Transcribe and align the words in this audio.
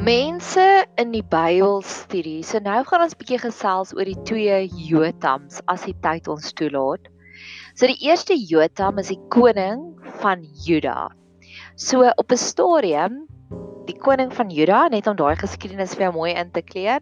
Mense 0.00 0.86
in 0.96 1.10
die 1.12 1.20
Bybelstudie. 1.20 2.40
So 2.40 2.56
nou 2.64 2.78
gaan 2.88 3.02
ons 3.04 3.12
'n 3.12 3.20
bietjie 3.20 3.38
gesels 3.42 3.90
oor 3.92 4.08
die 4.08 4.16
twee 4.24 4.70
Jotams 4.88 5.58
as 5.68 5.84
die 5.84 5.96
tyd 6.00 6.24
ons 6.24 6.54
toelaat. 6.56 7.04
So 7.76 7.84
die 7.84 8.00
eerste 8.08 8.32
Jotam 8.32 8.96
is 8.96 9.12
die 9.12 9.20
koning 9.28 10.00
van 10.22 10.46
Juda. 10.64 11.10
So 11.76 12.08
op 12.16 12.32
'n 12.32 12.40
stadium 12.40 13.26
die 13.84 13.98
koning 14.00 14.32
van 14.32 14.48
Juda, 14.48 14.88
net 14.88 15.06
om 15.06 15.16
daai 15.16 15.36
geskiedenis 15.36 15.92
vir 15.94 16.08
jou 16.08 16.12
mooi 16.16 16.32
in 16.32 16.50
te 16.50 16.62
kleer, 16.62 17.00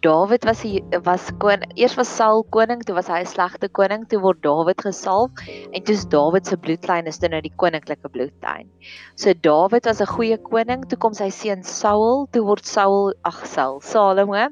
Dawid 0.00 0.44
was 0.46 0.60
hy 0.62 0.78
was 1.02 1.26
koning. 1.42 1.72
Eers 1.74 1.96
was 1.98 2.06
Saul 2.06 2.44
koning, 2.54 2.84
toe 2.86 2.94
was 2.94 3.08
hy 3.10 3.18
'n 3.24 3.26
slegte 3.26 3.66
koning, 3.78 4.04
toe 4.06 4.20
word 4.22 4.38
Dawid 4.46 4.78
gesalf 4.86 5.30
en 5.74 5.82
toe 5.82 5.94
is 5.94 6.04
Dawid 6.06 6.46
se 6.46 6.56
bloedlyn 6.56 7.10
is 7.10 7.18
toe 7.18 7.28
nou 7.32 7.40
die 7.42 7.54
koninklike 7.62 8.06
bloedlyn. 8.06 8.70
So 9.16 9.34
Dawid 9.34 9.90
was 9.90 10.00
'n 10.00 10.06
goeie 10.06 10.38
koning, 10.38 10.86
toe 10.86 10.98
kom 10.98 11.14
sy 11.14 11.30
seun 11.30 11.64
Saul, 11.64 12.28
toe 12.30 12.44
word 12.46 12.64
Saul 12.64 13.12
ag 13.24 13.42
Saul, 13.44 13.80
Salomo. 13.80 14.46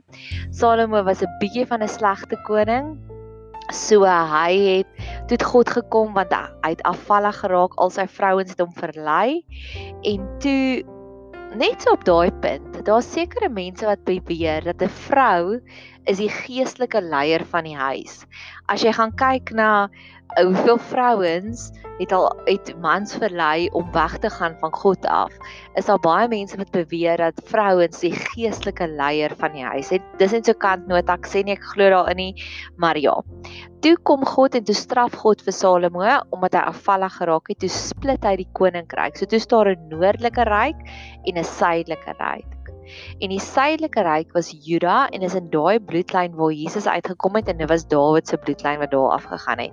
Salomo 0.51 1.05
was 1.05 1.23
'n 1.23 1.31
bietjie 1.41 1.67
van 1.67 1.83
'n 1.83 1.95
slegte 1.95 2.37
koning. 2.43 2.99
So 3.71 4.03
hy 4.03 4.53
het 4.67 4.87
toe 5.29 5.39
God 5.47 5.71
gekom 5.71 6.15
want 6.15 6.35
hy 6.35 6.71
het 6.75 6.83
afvallig 6.83 7.39
geraak, 7.39 7.79
al 7.79 7.91
sy 7.91 8.07
vrouens 8.07 8.51
het 8.51 8.59
hom 8.59 8.75
verlei 8.75 9.45
en 10.03 10.27
toe 10.41 10.83
net 11.55 11.83
so 11.83 11.95
op 11.95 12.05
daai 12.05 12.31
punt, 12.43 12.66
daar's 12.87 13.09
sekere 13.11 13.49
mense 13.51 13.87
wat 13.87 14.05
beweer 14.07 14.63
dat 14.65 14.83
'n 14.83 14.93
vrou 15.09 15.61
is 16.07 16.21
die 16.23 16.31
geestelike 16.31 17.01
leier 17.03 17.43
van 17.51 17.67
die 17.67 17.77
huis. 17.77 18.23
As 18.71 18.83
jy 18.83 18.93
gaan 18.95 19.13
kyk 19.19 19.51
na 19.51 19.89
uh, 20.39 20.45
hoeveel 20.45 20.79
vrouens 20.79 21.73
het 21.99 22.13
al 22.13 22.29
het 22.47 22.71
mans 22.81 23.15
verlei 23.17 23.69
om 23.73 23.91
weg 23.93 24.19
te 24.23 24.31
gaan 24.31 24.55
van 24.61 24.73
God 24.73 25.07
af, 25.07 25.33
is 25.75 25.87
daar 25.87 25.99
baie 25.99 26.29
mense 26.29 26.57
wat 26.57 26.71
beweer 26.71 27.17
dat 27.17 27.43
vrouens 27.51 28.01
die 28.01 28.13
geestelike 28.13 28.87
leier 28.87 29.35
van 29.41 29.53
die 29.53 29.65
huis 29.65 29.91
is. 29.91 30.03
Dis 30.19 30.33
net 30.33 30.47
so 30.47 30.55
kant 30.55 30.87
nota 30.87 31.17
ek 31.19 31.27
sê 31.27 31.43
nie 31.43 31.57
ek 31.57 31.65
glo 31.75 31.91
daarin 31.91 32.17
nie, 32.17 32.35
maar 32.77 32.99
ja. 32.99 33.17
Toe 33.83 33.97
kom 34.03 34.25
God 34.25 34.55
en 34.55 34.65
toe 34.65 34.75
straf 34.75 35.15
God 35.23 35.43
vir 35.43 35.53
Salomo 35.53 36.05
omdat 36.31 36.55
hy 36.55 36.67
afvallig 36.71 37.19
geraak 37.19 37.49
het. 37.49 37.59
Toe 37.65 37.71
split 37.73 38.25
hy 38.25 38.37
die 38.37 38.51
koninkryk. 38.53 39.17
So 39.17 39.27
toe 39.27 39.41
staan 39.41 39.75
'n 39.75 39.89
noordelike 39.91 40.45
ryk 40.45 40.79
en 41.27 41.39
'n 41.39 41.45
suidelike 41.45 42.15
ryk. 42.21 42.56
En 43.19 43.33
die 43.33 43.41
suidelike 43.41 44.03
ryk 44.03 44.33
was 44.33 44.51
Juda 44.51 45.09
en 45.09 45.23
is 45.23 45.35
in 45.35 45.51
daai 45.51 45.81
bloedlyn 45.81 46.35
waar 46.37 46.53
Jesus 46.53 46.87
uitgekom 46.87 47.35
het 47.35 47.49
en 47.49 47.59
dit 47.59 47.69
was 47.69 47.87
Dawid 47.87 48.29
se 48.29 48.37
bloedlyn 48.37 48.79
wat 48.79 48.91
daar 48.91 49.17
afgegaan 49.17 49.59
het. 49.59 49.73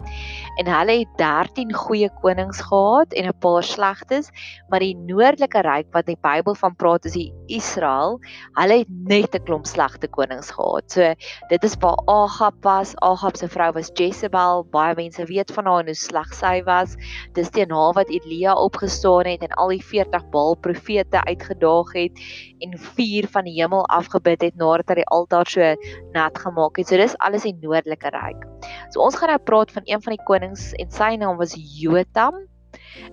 En 0.61 0.67
hulle 0.67 0.99
het 0.99 1.17
13 1.17 1.73
goeie 1.73 2.09
konings 2.21 2.61
gehad 2.61 3.13
en 3.13 3.27
'n 3.27 3.37
paar 3.39 3.63
slegtes, 3.63 4.29
maar 4.69 4.79
die 4.79 4.95
noordelike 4.95 5.61
ryk 5.61 5.87
wat 5.91 6.05
die 6.05 6.17
Bybel 6.21 6.55
van 6.55 6.75
praat 6.75 7.05
is 7.05 7.13
die 7.13 7.33
Israel, 7.47 8.19
hulle 8.53 8.77
het 8.83 8.89
net 8.89 9.35
'n 9.35 9.43
klomp 9.43 9.65
slegte 9.65 10.07
konings 10.07 10.51
gehad. 10.51 10.91
So 10.91 11.13
dit 11.49 11.63
is 11.63 11.75
waar 11.79 11.97
Agab 12.05 12.63
was. 12.63 12.95
Agab 12.95 13.37
se 13.37 13.47
vrou 13.47 13.71
was 13.71 13.91
Jezebel. 13.93 14.65
Baie 14.71 14.95
mense 14.95 15.25
weet 15.25 15.51
van 15.51 15.65
haar 15.65 15.79
en 15.79 15.85
hoe 15.85 15.95
sleg 15.95 16.33
sy 16.33 16.63
was. 16.63 16.95
Dis 17.33 17.49
teen 17.49 17.71
haar 17.71 17.93
wat 17.93 18.09
Elia 18.09 18.55
opgestaan 18.55 19.25
het 19.25 19.41
en 19.41 19.55
al 19.57 19.67
die 19.67 19.83
40 19.83 20.29
Baal 20.29 20.55
profete 20.55 21.23
uitgedaag 21.23 21.93
het 21.93 22.19
en 22.59 22.77
vuur 23.03 23.27
van 23.35 23.47
die 23.47 23.55
hemel 23.59 23.85
afgebid 23.91 24.41
het 24.41 24.55
nadat 24.59 24.93
hy 24.93 25.01
die 25.01 25.11
altaar 25.11 25.49
so 25.49 25.75
nat 26.15 26.37
gemaak 26.39 26.79
het. 26.79 26.87
So 26.87 26.97
dis 26.97 27.17
alles 27.19 27.43
die 27.47 27.55
noordelike 27.59 28.13
ryk. 28.15 28.47
So 28.91 29.03
ons 29.03 29.19
gaan 29.19 29.33
nou 29.33 29.39
praat 29.43 29.71
van 29.75 29.83
een 29.85 30.01
van 30.01 30.15
die 30.15 30.25
konings 30.27 30.71
en 30.79 30.91
sy 30.91 31.15
naam 31.19 31.37
was 31.41 31.55
Jotam 31.57 32.45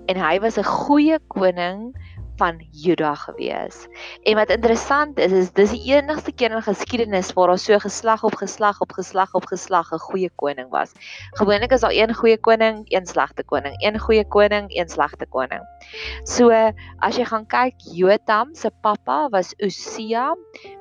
en 0.06 0.16
hy 0.16 0.38
was 0.41 0.58
'n 0.58 0.64
goeie 0.64 1.18
koning 1.28 1.92
van 2.41 2.60
Juda 2.70 3.14
gewees. 3.14 3.84
En 4.24 4.38
wat 4.41 4.50
interessant 4.50 5.19
is, 5.20 5.33
is 5.33 5.52
dis 5.52 5.74
die 5.77 5.92
enigste 5.92 6.33
keer 6.33 6.55
in 6.56 6.64
geskiedenis 6.64 7.33
waar 7.36 7.52
daar 7.52 7.60
so 7.60 7.78
geslag 7.78 8.24
op 8.24 8.39
geslag 8.40 8.80
op 8.80 8.95
geslag 8.96 9.34
op 9.36 9.48
geslag 9.52 9.92
'n 9.92 10.05
goeie 10.08 10.30
koning 10.42 10.70
was. 10.70 10.92
Gewoonlik 11.36 11.73
is 11.73 11.84
daar 11.84 11.92
een 11.92 12.14
goeie 12.14 12.39
koning, 12.40 12.84
een 12.89 13.06
slegte 13.06 13.45
koning, 13.45 13.74
een 13.84 13.98
goeie 13.98 14.24
koning, 14.24 14.67
een 14.68 14.89
slegte 14.89 15.27
koning. 15.27 15.62
So 16.24 16.50
as 16.98 17.17
jy 17.17 17.24
gaan 17.24 17.46
kyk, 17.46 17.74
Jotam 17.92 18.55
se 18.55 18.70
pappa 18.83 19.29
was 19.29 19.55
Usia. 19.58 20.36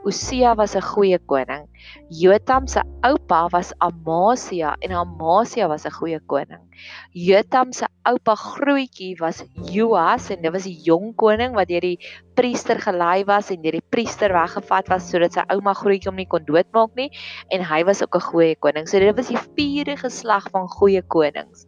Usia 0.05 0.55
was 0.55 0.75
'n 0.75 0.81
goeie 0.81 1.19
koning. 1.25 1.67
Jotam 2.09 2.67
se 2.67 2.81
oupa 3.01 3.47
was 3.49 3.73
Amasia 3.77 4.75
en 4.79 4.91
Amasia 4.91 5.67
was 5.67 5.85
'n 5.85 5.91
goeie 5.91 6.19
koning. 6.25 6.63
Jotam 7.11 7.73
se 7.73 7.87
oupa 8.03 8.35
grootjie 8.35 9.15
was 9.19 9.43
Joas 9.71 10.29
en 10.29 10.41
dit 10.41 10.51
was 10.51 10.63
die 10.63 10.79
jong 10.83 11.15
koning 11.15 11.48
wat 11.57 11.67
deur 11.67 11.81
die 11.81 11.99
priester 12.35 12.79
gelei 12.79 13.23
was 13.25 13.49
en 13.53 13.61
deur 13.61 13.77
die 13.77 13.89
priester 13.93 14.33
weggevat 14.33 14.89
was 14.89 15.09
sodat 15.09 15.33
sy 15.33 15.45
ouma 15.53 15.73
grootjie 15.73 16.09
hom 16.09 16.19
nie 16.19 16.27
kon 16.29 16.45
doodmaak 16.47 16.95
nie 16.95 17.09
en 17.53 17.63
hy 17.63 17.83
was 17.83 18.01
ook 18.03 18.15
'n 18.15 18.27
goeie 18.31 18.55
koning. 18.55 18.87
So 18.87 18.99
dit 18.99 19.15
was 19.15 19.27
die 19.27 19.43
vierde 19.55 19.97
geslag 19.97 20.49
van 20.51 20.67
goeie 20.67 21.01
konings. 21.01 21.65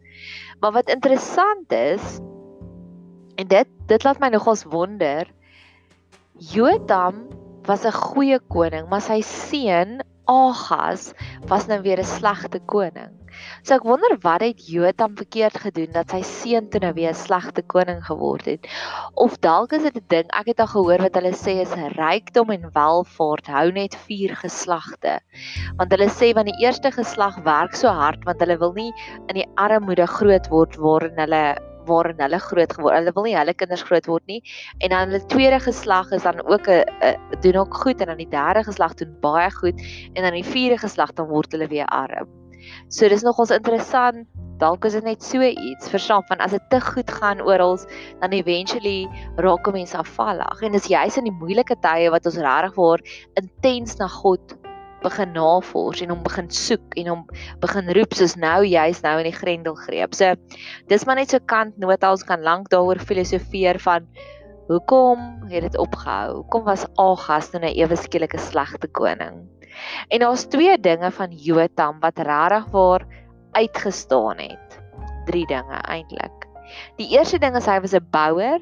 Maar 0.60 0.72
wat 0.72 0.88
interessant 0.88 1.72
is 1.72 2.20
en 3.36 3.48
dit 3.48 3.68
dit 3.86 4.04
laat 4.04 4.20
my 4.20 4.28
nogals 4.28 4.64
wonder 4.64 5.26
Jotam 6.38 7.28
was 7.66 7.84
'n 7.84 7.92
goeie 7.92 8.40
koning, 8.48 8.88
maar 8.88 9.00
sy 9.00 9.20
seun 9.20 10.02
Agas 10.26 11.12
was 11.46 11.66
nou 11.66 11.80
weer 11.82 11.98
'n 11.98 12.04
slegte 12.04 12.60
koning. 12.66 13.21
So 13.62 13.74
ek 13.74 13.86
wonder 13.86 14.16
wat 14.22 14.42
het 14.44 14.66
Jotam 14.66 15.16
verkeerd 15.16 15.58
gedoen 15.64 15.92
dat 15.92 16.10
sy 16.10 16.22
seun 16.22 16.68
toe 16.70 16.80
nou 16.80 16.92
weer 16.96 17.10
'n 17.10 17.14
slegte 17.14 17.62
koning 17.62 18.02
geword 18.04 18.44
het. 18.46 18.66
Of 19.14 19.38
dalk 19.40 19.72
is 19.72 19.82
dit 19.82 19.96
'n 19.96 20.06
ding, 20.08 20.28
ek 20.32 20.46
het 20.46 20.60
al 20.60 20.66
gehoor 20.66 20.98
wat 20.98 21.14
hulle 21.14 21.32
sê 21.32 21.60
is 21.62 21.74
rykdom 21.96 22.50
en 22.50 22.70
welvaart 22.72 23.46
hou 23.46 23.70
net 23.72 23.94
vier 24.06 24.36
geslagte. 24.36 25.20
Want 25.76 25.90
hulle 25.90 26.08
sê 26.08 26.34
want 26.34 26.46
die 26.46 26.64
eerste 26.64 26.90
geslag 26.90 27.36
werk 27.44 27.74
so 27.74 27.88
hard 27.88 28.24
want 28.24 28.40
hulle 28.40 28.58
wil 28.58 28.72
nie 28.72 28.92
in 29.28 29.34
die 29.34 29.48
armoede 29.56 30.06
groot 30.06 30.48
word 30.48 30.76
waarin 30.76 31.18
hulle 31.18 31.56
waarin 31.86 32.20
hulle 32.20 32.38
groot 32.38 32.72
geword. 32.72 32.96
Hulle 32.96 33.14
wil 33.14 33.26
nie 33.28 33.36
hulle 33.36 33.54
kinders 33.54 33.86
groot 33.88 34.06
word 34.10 34.26
nie. 34.30 34.42
En 34.80 34.94
dan 34.94 35.08
hulle 35.08 35.26
tweede 35.26 35.60
geslag 35.60 36.12
is 36.12 36.22
dan 36.22 36.42
ook 36.46 36.68
'n 36.68 37.40
doen 37.40 37.56
ook 37.56 37.74
goed 37.74 38.00
en 38.00 38.06
dan 38.06 38.16
die 38.16 38.28
derde 38.28 38.64
geslag 38.64 38.94
doen 38.94 39.16
baie 39.20 39.50
goed 39.50 39.80
en 40.14 40.22
dan 40.22 40.32
die 40.32 40.44
vierde 40.44 40.78
geslag 40.78 41.12
dan 41.12 41.26
word 41.28 41.52
hulle 41.52 41.68
weer 41.68 41.86
arm. 41.86 42.41
So 42.88 43.08
dis 43.08 43.24
nogals 43.26 43.52
interessant. 43.54 44.26
Dalk 44.62 44.84
is 44.86 44.94
dit 44.94 45.04
net 45.04 45.22
so 45.26 45.42
iets 45.42 45.90
verstaan 45.90 46.22
van 46.28 46.42
as 46.44 46.54
dit 46.54 46.64
te 46.70 46.78
goed 46.80 47.10
gaan 47.10 47.40
oral 47.42 47.80
dan 48.20 48.34
eventually 48.36 49.08
raak 49.42 49.66
mense 49.74 49.96
afvallig 49.98 50.62
en 50.62 50.76
dis 50.76 50.90
juis 50.92 51.16
in 51.18 51.26
die 51.26 51.34
moeilike 51.34 51.74
tye 51.82 52.10
wat 52.14 52.28
ons 52.30 52.38
regtig 52.38 52.76
word 52.78 53.14
intens 53.40 53.98
na 53.98 54.06
God 54.12 54.54
begin 55.02 55.32
navors 55.34 56.02
en 56.04 56.12
hom 56.14 56.22
begin 56.22 56.50
soek 56.54 56.94
en 57.00 57.10
hom 57.10 57.24
begin 57.62 57.90
roep 57.96 58.14
soos 58.14 58.36
nou 58.38 58.60
juis 58.66 59.02
nou 59.02 59.16
in 59.20 59.28
die 59.28 59.34
grendelgreep. 59.34 60.14
So 60.14 60.34
dis 60.92 61.06
maar 61.08 61.18
net 61.18 61.34
so 61.34 61.42
kant 61.42 61.78
nota 61.82 62.12
ons 62.14 62.22
kan 62.28 62.44
lank 62.46 62.70
daaroor 62.70 63.02
filosofeer 63.02 63.80
van 63.82 64.06
hoekom 64.72 65.48
het 65.48 65.66
dit 65.68 65.78
opgehou? 65.78 66.42
Hoekom 66.42 66.64
was 66.64 66.86
Agas 67.00 67.50
nou 67.52 67.62
'n 67.64 67.76
ewe 67.76 67.96
skielike 67.96 68.38
slegte 68.38 68.88
koning? 68.88 69.48
En 70.08 70.18
daar's 70.20 70.44
twee 70.44 70.78
dinge 70.78 71.10
van 71.10 71.30
Jotam 71.30 72.00
wat 72.00 72.18
regtig 72.18 72.66
waar 72.70 73.06
uitgestaan 73.52 74.38
het. 74.38 74.80
Drie 75.24 75.46
dinge 75.46 75.78
eintlik. 75.88 76.48
Die 76.96 77.08
eerste 77.10 77.38
ding 77.38 77.56
is 77.56 77.66
hy 77.66 77.80
was 77.80 77.94
'n 77.94 78.06
bouer, 78.10 78.60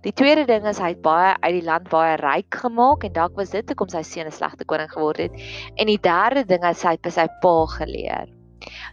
Die 0.00 0.12
tweede 0.16 0.46
ding 0.48 0.64
is 0.64 0.78
hy 0.80 0.94
het 0.94 1.02
baie 1.04 1.34
uit 1.40 1.54
die 1.58 1.64
land 1.64 1.88
baie 1.92 2.16
ryk 2.16 2.54
gemaak 2.62 3.04
en 3.04 3.12
dalk 3.12 3.34
was 3.36 3.50
dit 3.52 3.68
hoekom 3.68 3.88
sy 3.92 4.00
seun 4.02 4.26
'n 4.26 4.32
slegte 4.32 4.64
koning 4.64 4.88
geword 4.88 5.20
het. 5.20 5.32
En 5.76 5.86
die 5.86 6.00
derde 6.00 6.44
ding 6.44 6.64
is 6.64 6.82
hy 6.82 6.96
het 6.96 7.02
by 7.02 7.10
sy 7.10 7.26
pa 7.42 7.66
geleer. 7.66 8.39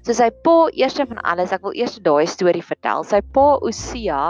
So 0.06 0.16
sy 0.16 0.30
pa, 0.44 0.56
eerste 0.72 1.06
van 1.10 1.20
alles, 1.28 1.52
ek 1.52 1.64
wil 1.66 1.76
eers 1.76 1.98
daai 2.04 2.28
storie 2.30 2.64
vertel. 2.64 3.04
Sy 3.08 3.20
pa 3.36 3.58
Osia 3.60 4.22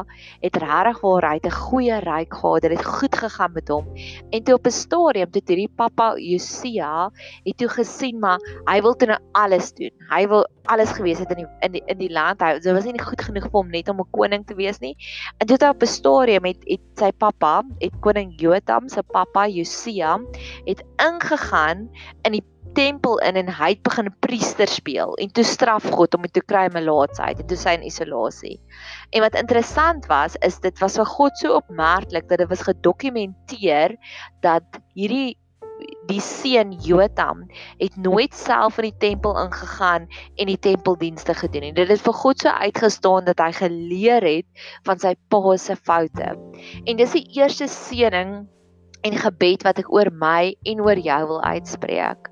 het 0.41 0.57
regtig 0.63 1.01
waar 1.03 1.27
hy 1.29 1.37
'n 1.37 1.51
goeie 1.51 1.99
ryk 2.01 2.33
gehad. 2.33 2.61
Dit 2.61 2.71
het 2.77 2.85
goed 2.85 3.15
gegaan 3.15 3.53
met 3.53 3.69
hom. 3.69 3.85
En 4.31 4.43
toe 4.43 4.55
op 4.55 4.65
'n 4.65 4.71
stadium 4.71 5.31
toe 5.31 5.41
hierdie 5.45 5.69
pappa 5.69 6.15
Osia 6.17 7.11
het 7.45 7.57
toe 7.57 7.69
gesien 7.69 8.19
maar 8.19 8.39
hy 8.67 8.81
wil 8.81 8.95
toe 8.95 9.07
nou 9.07 9.19
alles 9.33 9.73
doen. 9.73 9.91
Hy 10.09 10.27
wil 10.27 10.45
alles 10.65 10.91
gewees 10.91 11.19
het 11.19 11.31
in 11.31 11.43
die 11.43 11.47
in 11.61 11.71
die 11.71 11.83
in 11.87 11.97
die 11.97 12.11
land. 12.11 12.41
Hy 12.41 12.59
so 12.59 12.73
was 12.73 12.85
nie 12.85 12.99
goed 12.99 13.21
genoeg 13.21 13.47
vir 13.47 13.59
hom 13.59 13.69
net 13.69 13.89
om 13.89 14.01
'n 14.01 14.11
koning 14.11 14.45
te 14.45 14.55
wees 14.55 14.79
nie. 14.79 14.95
En 15.39 15.47
toe 15.47 15.57
op 15.69 15.81
'n 15.81 15.87
stadium 15.87 16.45
het 16.45 16.63
het 16.67 16.81
sy 16.97 17.11
pappa, 17.11 17.63
het 17.79 17.93
koning 18.01 18.33
Jotam 18.41 18.89
se 18.89 19.03
pappa 19.03 19.47
Osia 19.47 20.19
het 20.65 20.83
ingegaan 20.97 21.89
in 22.23 22.31
die 22.31 22.43
tempel 22.77 23.17
in 23.25 23.39
en 23.41 23.49
hy 23.59 23.71
het 23.73 23.81
begin 23.85 24.11
priester 24.21 24.69
speel 24.69 25.15
en 25.23 25.31
toe 25.33 25.45
straf 25.47 25.87
God 25.93 26.13
om 26.13 26.25
hom 26.25 26.33
te 26.33 26.43
kry 26.45 26.67
melaatsheid 26.73 27.41
en 27.41 27.49
toe 27.49 27.57
sy 27.57 27.73
in 27.77 27.87
isolasie. 27.87 28.57
En 29.15 29.25
wat 29.25 29.37
interessant 29.39 30.05
was 30.11 30.37
is 30.45 30.59
dit 30.63 30.83
was 30.83 30.99
vir 30.99 31.09
God 31.17 31.41
so 31.41 31.57
opmerklik 31.57 32.29
dat 32.29 32.43
dit 32.43 32.51
was 32.51 32.65
gedokumenteer 32.67 33.97
dat 34.45 34.81
hierdie 34.93 35.37
die 36.07 36.21
seun 36.23 36.71
Jotam 36.81 37.43
het 37.77 37.97
nooit 38.01 38.33
self 38.33 38.79
in 38.81 38.89
die 38.89 38.99
tempel 39.01 39.35
ingegaan 39.43 40.07
en 40.39 40.49
die 40.49 40.59
tempeldienste 40.61 41.35
gedoen 41.37 41.67
nie. 41.67 41.73
Dit 41.77 41.91
het 41.91 42.01
vir 42.01 42.17
God 42.21 42.45
so 42.45 42.49
uitgestaan 42.49 43.27
dat 43.27 43.41
hy 43.43 43.51
geleer 43.57 44.25
het 44.25 44.69
van 44.87 45.01
sy 45.01 45.13
pa 45.29 45.57
se 45.61 45.75
foute. 45.75 46.31
En 46.85 47.01
dis 47.01 47.17
die 47.19 47.25
eerste 47.37 47.67
seëning 47.71 48.39
en 49.05 49.19
gebed 49.21 49.65
wat 49.67 49.83
ek 49.83 49.91
oor 49.93 50.09
my 50.13 50.55
en 50.65 50.81
oor 50.85 50.99
jou 50.99 51.21
wil 51.33 51.43
uitspreek. 51.43 52.31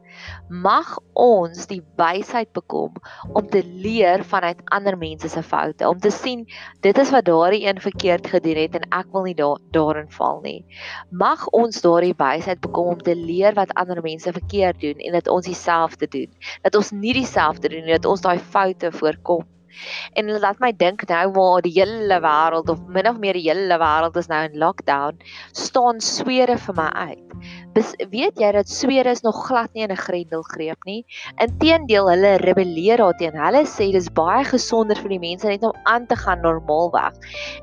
Mag 0.50 0.98
ons 1.14 1.68
die 1.68 1.82
wysheid 2.00 2.52
bekom 2.54 2.94
om 3.34 3.48
te 3.50 3.64
leer 3.64 4.24
vanuit 4.24 4.62
ander 4.76 4.98
mense 4.98 5.30
se 5.30 5.44
foute, 5.44 5.88
om 5.88 6.00
te 6.00 6.12
sien 6.12 6.46
dit 6.86 6.98
is 6.98 7.12
wat 7.16 7.26
daardie 7.26 7.66
een 7.68 7.82
verkeerd 7.82 8.28
gedoen 8.28 8.62
het 8.62 8.76
en 8.80 8.88
ek 9.00 9.12
wil 9.16 9.28
nie 9.30 9.36
daar 9.36 9.62
daarin 9.72 10.12
val 10.18 10.42
nie. 10.44 10.66
Mag 11.10 11.48
ons 11.56 11.82
daardie 11.82 12.16
wysheid 12.18 12.62
bekom 12.62 12.94
om 12.96 13.02
te 13.02 13.16
leer 13.16 13.54
wat 13.58 13.74
ander 13.74 14.02
mense 14.06 14.32
verkeerd 14.32 14.82
doen 14.82 15.02
en 15.02 15.20
dat 15.20 15.28
ons 15.28 15.46
dieselfde 15.46 16.08
doen. 16.08 16.32
Dat 16.62 16.76
ons 16.76 16.92
nie 16.92 17.14
dieselfde 17.14 17.70
doen 17.70 17.86
nie, 17.86 17.98
dat 17.98 18.10
ons 18.10 18.22
daai 18.22 18.40
foute 18.40 18.92
voorkom 18.92 19.46
En 20.14 20.30
dit 20.32 20.42
laat 20.42 20.60
my 20.64 20.72
dink 20.72 21.08
nou 21.10 21.24
waar 21.36 21.62
die 21.66 21.74
hele 21.76 22.20
wêreld 22.24 22.70
of 22.70 22.82
min 22.88 23.08
of 23.10 23.20
meer 23.22 23.38
die 23.38 23.48
hele 23.50 23.80
wêreld 23.82 24.18
is 24.18 24.30
nou 24.32 24.44
in 24.48 24.58
lockdown, 24.62 25.20
staan 25.52 26.02
swere 26.02 26.58
vir 26.58 26.78
my 26.78 26.90
uit. 27.10 27.36
Bes, 27.76 27.92
weet 28.12 28.40
jy 28.40 28.52
dat 28.56 28.70
swere 28.72 29.12
is 29.12 29.24
nog 29.26 29.42
glad 29.48 29.74
nie 29.74 29.84
in 29.84 29.92
'n 29.92 30.00
grendelgreep 30.00 30.86
nie? 30.86 31.06
Inteendeel, 31.44 32.10
hulle 32.10 32.38
rebelleer 32.38 32.98
daarteen. 33.04 33.36
Hulle 33.36 33.66
sê 33.68 33.92
dis 33.92 34.10
baie 34.10 34.46
gesonder 34.46 34.96
vir 34.96 35.10
die 35.10 35.20
mense 35.20 35.48
net 35.48 35.64
om 35.64 35.76
aan 35.84 36.08
te 36.08 36.16
gaan 36.16 36.42
normaalweg. 36.42 37.14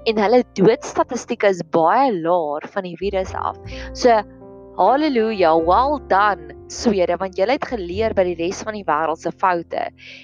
En 0.06 0.19
hulle 0.19 0.44
doodstatistieke 0.55 1.49
is 1.49 1.62
baie 1.70 2.12
laer 2.12 2.69
van 2.69 2.82
die 2.82 2.97
virus 2.97 3.35
af. 3.35 3.56
So 3.94 4.23
Halleluja, 4.72 5.52
well 5.66 5.98
done 6.08 6.54
Swede, 6.72 7.19
want 7.20 7.36
julle 7.36 7.58
het 7.58 7.66
geleer 7.69 8.14
by 8.16 8.22
die 8.24 8.38
res 8.38 8.62
van 8.64 8.72
die 8.72 8.86
wêreld 8.88 9.20
se 9.20 9.28
foute. 9.36 9.82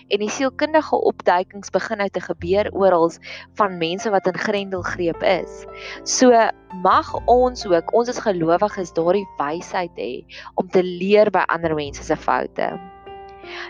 En 0.08 0.22
die 0.22 0.30
sielkundige 0.32 0.96
opduikings 1.10 1.68
begin 1.74 2.00
nou 2.00 2.06
te 2.08 2.22
gebeur 2.24 2.70
oral 2.72 3.12
van 3.60 3.76
mense 3.76 4.08
wat 4.14 4.30
in 4.32 4.40
grendelgreep 4.40 5.20
is. 5.28 5.66
So 6.08 6.32
mag 6.80 7.12
ons 7.28 7.66
ook, 7.68 7.92
ons 7.92 8.08
as 8.08 8.22
gelowiges 8.24 8.94
daardie 8.96 9.26
wysheid 9.36 10.00
hê 10.00 10.10
om 10.56 10.72
te 10.72 10.80
leer 10.80 11.28
by 11.28 11.44
ander 11.52 11.76
mense 11.76 12.08
se 12.08 12.16
foute. 12.16 12.72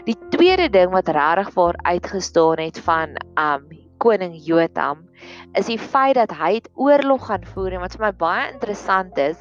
Die 0.07 0.17
tweede 0.31 0.71
ding 0.71 0.95
wat 0.95 1.11
regtig 1.11 1.51
voor 1.59 1.75
uitgestaan 1.91 2.63
het 2.63 2.79
van 2.87 3.19
um 3.35 3.67
koning 3.99 4.37
Jotam 4.47 5.09
is 5.59 5.67
die 5.67 5.79
feit 5.79 6.15
dat 6.15 6.31
hy 6.39 6.61
oorlog 6.79 7.25
gaan 7.27 7.43
voer 7.51 7.75
en 7.75 7.83
wat 7.83 7.97
vir 7.99 8.05
my 8.07 8.15
baie 8.15 8.51
interessant 8.53 9.19
is 9.19 9.41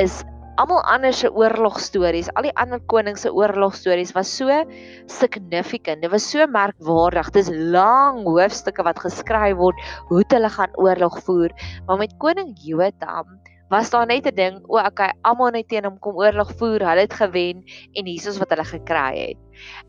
is 0.00 0.22
almal 0.62 0.82
anders 0.86 1.18
se 1.24 1.30
oorlogstories, 1.34 2.28
al 2.38 2.46
die 2.46 2.54
ander 2.60 2.80
konings 2.90 3.24
se 3.26 3.30
oorlogstories 3.34 4.12
was 4.14 4.30
so 4.30 4.62
significant. 5.10 6.04
Dit 6.04 6.12
was 6.12 6.28
so 6.30 6.46
merkwaardig. 6.46 7.32
Dis 7.34 7.50
lang 7.50 8.22
hoofstukke 8.28 8.84
wat 8.86 9.02
geskryf 9.02 9.58
word 9.58 9.80
hoe 10.10 10.22
hulle 10.30 10.50
gaan 10.54 10.76
oorlog 10.78 11.18
voer. 11.26 11.54
Maar 11.88 12.04
met 12.04 12.14
koning 12.22 12.54
Jotam 12.62 13.40
was 13.72 13.90
daar 13.90 14.06
net 14.06 14.26
'n 14.26 14.34
ding, 14.36 14.60
o, 14.68 14.78
okay, 14.78 15.12
almal 15.24 15.50
net 15.50 15.68
teen 15.68 15.84
hom 15.84 15.98
kom 15.98 16.14
oorlog 16.16 16.52
voer. 16.58 16.78
Hulle 16.78 17.08
het 17.08 17.14
gewen 17.14 17.64
en 17.96 18.06
hiersoos 18.06 18.38
wat 18.38 18.50
hulle 18.50 18.64
gekry 18.64 19.18
het. 19.18 19.38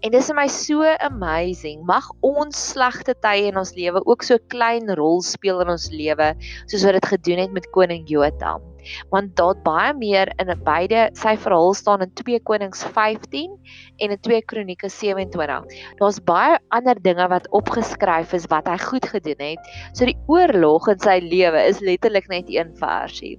En 0.01 0.11
dis 0.11 0.25
vir 0.25 0.35
my 0.35 0.47
so 0.47 0.81
amazing. 0.99 1.85
Mag 1.85 2.09
ons 2.21 2.69
slegte 2.71 3.13
tye 3.13 3.51
in 3.51 3.57
ons 3.57 3.75
lewe 3.75 4.01
ook 4.05 4.23
so 4.23 4.37
klein 4.47 4.89
rol 4.95 5.21
speel 5.21 5.61
in 5.61 5.69
ons 5.69 5.91
lewe 5.91 6.33
soos 6.65 6.83
wat 6.83 6.93
dit 6.93 7.05
gedoen 7.05 7.39
het 7.39 7.51
met 7.51 7.69
koning 7.69 8.07
Jotam 8.07 8.72
want 9.13 9.35
daar 9.39 9.55
baie 9.65 9.93
meer 9.97 10.31
in 10.41 10.51
beide 10.63 11.09
sy 11.19 11.35
verhaal 11.37 11.73
staan 11.77 12.05
in 12.05 12.13
2 12.13 12.39
Konings 12.47 12.83
15 12.95 13.55
en 13.97 14.15
in 14.15 14.19
2 14.19 14.41
Kronieke 14.49 14.89
27. 14.89 15.63
Daar's 16.01 16.19
baie 16.23 16.59
ander 16.69 16.99
dinge 17.01 17.27
wat 17.31 17.49
opgeskryf 17.51 18.33
is 18.33 18.49
wat 18.51 18.67
hy 18.67 18.77
goed 18.77 19.07
gedoen 19.09 19.41
het. 19.53 19.73
So 19.93 20.05
die 20.09 20.17
oorlog 20.27 20.89
in 20.93 21.01
sy 21.03 21.19
lewe 21.23 21.65
is 21.67 21.83
letterlik 21.83 22.29
net 22.31 22.51
een 22.51 22.75
versie. 22.79 23.37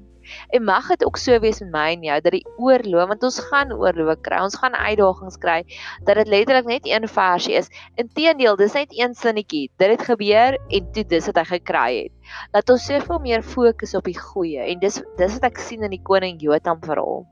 En 0.56 0.64
mag 0.64 0.88
dit 0.88 1.04
ook 1.04 1.18
so 1.20 1.38
wees 1.42 1.60
met 1.64 1.72
my 1.74 1.86
en 1.94 2.06
jou 2.08 2.20
dat 2.24 2.36
die 2.36 2.46
oorlog, 2.56 3.08
want 3.12 3.26
ons 3.26 3.40
gaan 3.50 3.72
oorlog 3.72 4.20
kry, 4.24 4.40
ons 4.44 4.56
gaan 4.60 4.74
uitdagings 4.74 5.38
kry, 5.42 5.60
dat 6.06 6.20
dit 6.22 6.32
letterlik 6.32 6.70
net 6.70 6.88
een 6.88 7.08
versie 7.08 7.58
is. 7.60 7.70
Inteendeel, 8.00 8.56
dis 8.60 8.76
net 8.76 8.94
een 8.94 9.14
sinnetjie. 9.18 9.68
Dit 9.78 9.94
het 9.96 10.06
gebeur 10.08 10.58
en 10.68 10.90
toe 10.92 11.04
dis 11.10 11.28
wat 11.30 11.42
hy 11.42 11.46
gekry 11.56 11.90
het. 12.04 12.32
Laat 12.54 12.70
ons 12.70 12.88
soveel 12.88 13.20
meer 13.24 13.44
fokus 13.44 13.94
op 13.94 14.08
die 14.08 14.18
goeie 14.18 14.64
en 14.64 14.80
dis 14.82 15.00
dis 15.18 15.38
wat 15.38 15.50
ek 15.50 15.60
sien 15.62 15.84
in 15.84 15.92
die 15.94 16.02
koning 16.02 16.40
Jotam 16.42 16.80
verhaal. 16.84 17.24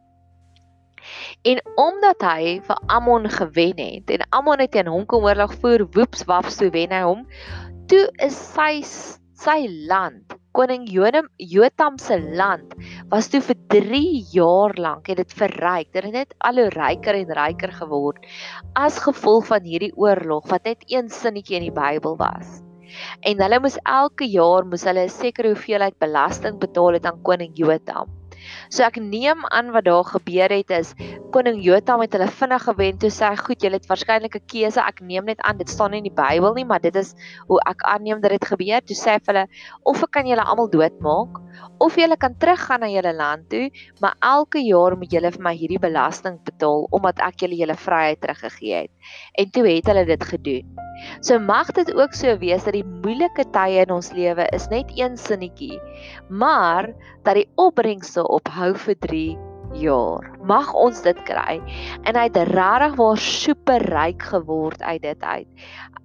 En 1.42 1.58
omdat 1.80 2.22
hy 2.22 2.60
vir 2.66 2.82
Ammon 2.86 3.26
gewen 3.30 3.80
het 3.82 4.12
en 4.14 4.26
Ammon 4.30 4.62
het 4.62 4.70
teen 4.74 4.90
hom 4.90 5.06
kom 5.06 5.26
oorlog 5.26 5.54
voer, 5.62 5.86
woeps 5.96 6.26
waps 6.30 6.60
toe 6.60 6.70
wen 6.74 6.94
hy 6.94 7.02
hom. 7.06 7.26
Toe 7.90 8.04
is 8.22 8.36
sy 8.52 8.84
sy 9.42 9.58
land 9.90 10.36
koning 10.52 10.84
Jotam 10.88 11.98
se 11.98 12.18
land 12.20 12.74
was 13.10 13.28
toe 13.32 13.40
vir 13.40 13.56
3 13.74 14.00
jaar 14.34 14.74
lank 14.76 15.08
het 15.08 15.16
dit 15.22 15.32
verryk. 15.32 15.92
Dit 15.92 16.04
het 16.04 16.12
net 16.12 16.34
al 16.40 16.60
hoe 16.60 16.68
ryker 16.76 17.16
en 17.16 17.34
ryker 17.38 17.72
geword 17.72 18.26
as 18.76 19.00
gevolg 19.00 19.48
van 19.48 19.64
hierdie 19.64 19.92
oorlog 19.96 20.48
wat 20.52 20.64
net 20.68 20.84
een 20.88 21.08
sinnetjie 21.08 21.56
in 21.56 21.68
die 21.70 21.76
Bybel 21.76 22.16
was. 22.20 22.60
En 23.24 23.40
hulle 23.40 23.60
moes 23.64 23.78
elke 23.88 24.28
jaar 24.28 24.68
moes 24.68 24.84
hulle 24.84 25.06
'n 25.08 25.18
sekere 25.20 25.54
hoeveelheid 25.54 25.98
belasting 25.98 26.58
betaal 26.60 27.00
het 27.00 27.06
aan 27.06 27.22
koning 27.22 27.56
Jotam. 27.56 28.21
So 28.70 28.84
ek 28.86 28.98
neem 29.00 29.44
aan 29.50 29.72
wat 29.74 29.84
daar 29.84 30.04
gebeur 30.04 30.52
het 30.52 30.70
is 30.70 30.94
koning 31.32 31.62
Jotam 31.64 32.02
het 32.04 32.12
hulle 32.12 32.28
vinnig 32.28 32.64
gewen 32.68 32.98
toe 32.98 33.10
sê 33.10 33.30
hy 33.32 33.38
goed 33.40 33.64
julle 33.64 33.78
het 33.80 33.88
waarskynlik 33.88 34.36
'n 34.36 34.46
keuse. 34.46 34.80
Ek 34.80 35.00
neem 35.00 35.24
net 35.24 35.40
aan 35.40 35.58
dit 35.58 35.68
staan 35.68 35.90
nie 35.90 36.02
in 36.02 36.08
die 36.10 36.18
Bybel 36.22 36.54
nie 36.54 36.64
maar 36.64 36.80
dit 36.80 36.96
is 36.96 37.14
hoe 37.48 37.60
ek 37.66 37.82
aanneem 37.82 38.20
dat 38.20 38.30
dit 38.30 38.44
gebeur. 38.44 38.80
Toe 38.80 38.96
sê 38.96 39.16
hy 39.16 39.20
vir 39.26 39.34
hulle 39.34 39.46
of 39.84 40.02
ek 40.02 40.10
kan 40.10 40.26
julle 40.26 40.44
almal 40.44 40.68
doodmaak 40.68 41.40
of 41.78 41.96
julle 41.96 42.16
kan 42.16 42.34
teruggaan 42.38 42.80
na 42.80 42.88
julle 42.88 43.12
land 43.14 43.48
toe 43.50 43.70
maar 44.00 44.14
elke 44.20 44.58
jaar 44.58 44.96
moet 44.96 45.12
julle 45.12 45.30
vir 45.30 45.42
my 45.42 45.54
hierdie 45.56 45.80
belasting 45.80 46.38
betaal 46.44 46.86
omdat 46.90 47.18
ek 47.20 47.44
julle 47.44 47.56
julle 47.56 47.76
vryheid 47.76 48.20
teruggegee 48.20 48.74
het. 48.74 48.90
En 49.38 49.50
toe 49.50 49.66
het 49.66 49.86
hulle 49.86 50.04
dit 50.04 50.24
gedoen 50.24 50.76
So 51.20 51.38
mag 51.38 51.72
dit 51.76 51.92
ook 51.94 52.14
so 52.14 52.36
wees 52.38 52.64
dat 52.66 52.76
die 52.76 52.86
moeilike 52.86 53.44
tye 53.54 53.82
in 53.84 53.94
ons 53.94 54.12
lewe 54.16 54.46
is 54.56 54.68
net 54.72 54.90
een 54.96 55.16
sinnetjie, 55.18 55.80
maar 56.28 56.90
dat 57.26 57.38
die 57.40 57.48
opbrengste 57.60 58.24
ophou 58.28 58.72
vir 58.86 58.98
3 59.06 59.26
jaar. 59.78 60.26
Mag 60.44 60.72
ons 60.74 61.02
dit 61.04 61.18
kry 61.28 61.58
en 62.04 62.16
hy 62.18 62.26
het 62.28 62.40
regtig 62.52 62.96
waar 62.98 63.20
super 63.20 63.86
ryk 63.92 64.26
geword 64.32 64.82
uit 64.82 65.02
dit 65.02 65.22
uit. 65.22 65.48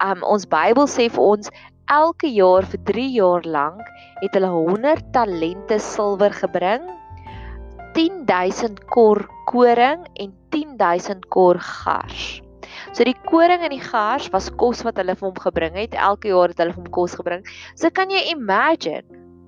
Um 0.04 0.24
ons 0.24 0.48
Bybel 0.50 0.88
sê 0.92 1.10
vir 1.12 1.24
ons 1.24 1.52
elke 1.92 2.30
jaar 2.32 2.68
vir 2.68 2.84
3 2.92 3.08
jaar 3.16 3.48
lank 3.48 3.84
het 4.22 4.36
hulle 4.36 4.52
100 4.54 5.12
talente 5.16 5.80
silwer 5.84 6.34
gebring, 6.36 6.84
10000 7.98 8.84
kor 8.94 9.24
koring 9.50 10.04
en 10.20 10.34
10000 10.54 11.28
kor 11.34 11.60
gars. 11.60 12.47
So 12.94 13.04
die 13.08 13.16
koring 13.28 13.64
en 13.66 13.74
die 13.76 13.84
gars 13.84 14.30
was 14.34 14.50
kos 14.62 14.84
wat 14.88 14.98
hulle 15.02 15.16
vir 15.16 15.30
hom 15.30 15.40
gebring 15.46 15.78
het. 15.80 15.96
Elke 15.96 16.34
jaar 16.34 16.54
het 16.54 16.60
hulle 16.62 16.76
vir 16.76 16.84
hom 16.84 16.92
kos 16.92 17.16
gebring. 17.20 17.46
So 17.76 17.90
kan 17.90 18.14
jy 18.14 18.24
imagine? 18.32 19.06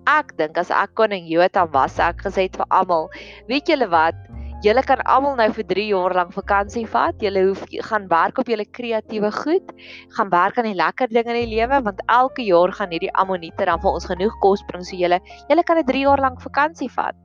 Ek 0.09 0.33
dink 0.39 0.57
as 0.57 0.71
ek 0.74 0.95
koning 0.98 1.27
Jotam 1.29 1.69
was, 1.74 2.00
ek 2.01 2.24
gesê 2.25 2.48
het 2.48 2.57
vir 2.57 2.65
almal, 2.74 3.09
weet 3.51 3.69
julle 3.69 3.89
wat? 3.91 4.17
Julle 4.59 4.81
kan 4.83 5.00
almal 5.07 5.38
nou 5.39 5.48
vir 5.55 5.65
3 5.69 5.86
jaar 5.88 6.15
lank 6.17 6.33
vakansie 6.36 6.83
vat. 6.91 7.15
Julle 7.24 7.45
hoef 7.45 7.62
gaan 7.88 8.09
werk 8.12 8.41
op 8.41 8.50
julle 8.51 8.65
kreatiewe 8.65 9.31
goed, 9.31 9.71
gaan 10.17 10.33
werk 10.33 10.59
aan 10.59 10.67
die 10.67 10.75
lekker 10.75 11.07
dinge 11.07 11.31
in 11.31 11.45
die 11.45 11.53
lewe 11.53 11.79
want 11.86 12.03
elke 12.12 12.43
jaar 12.43 12.74
gaan 12.75 12.91
hierdie 12.91 13.13
ammonite 13.24 13.69
dan 13.69 13.79
vir 13.79 13.93
ons 13.93 14.09
genoeg 14.12 14.36
kos 14.43 14.65
bring 14.67 14.83
so 14.83 15.00
julle 15.00 15.21
julle 15.48 15.63
kan 15.63 15.79
'n 15.79 15.88
3 15.93 16.05
jaar 16.09 16.19
lank 16.27 16.41
vakansie 16.43 16.91
vat. 16.98 17.15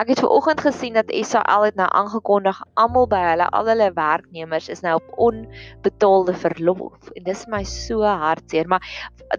Ek 0.00 0.12
het 0.12 0.20
ver 0.22 0.32
oggend 0.32 0.60
gesien 0.64 0.94
dat 0.98 1.10
SAL 1.10 1.64
het 1.68 1.76
nou 1.78 1.88
aangekondig 1.90 2.60
almal 2.74 3.06
by 3.10 3.20
hulle 3.28 3.48
al 3.56 3.70
hulle 3.70 3.90
werknemers 3.96 4.68
is 4.68 4.82
nou 4.84 4.96
op 4.98 5.12
onbetaalde 5.28 6.34
verlof. 6.34 7.10
En 7.14 7.24
dis 7.26 7.46
my 7.52 7.62
so 7.64 8.02
hartseer 8.02 8.68
maar 8.70 8.84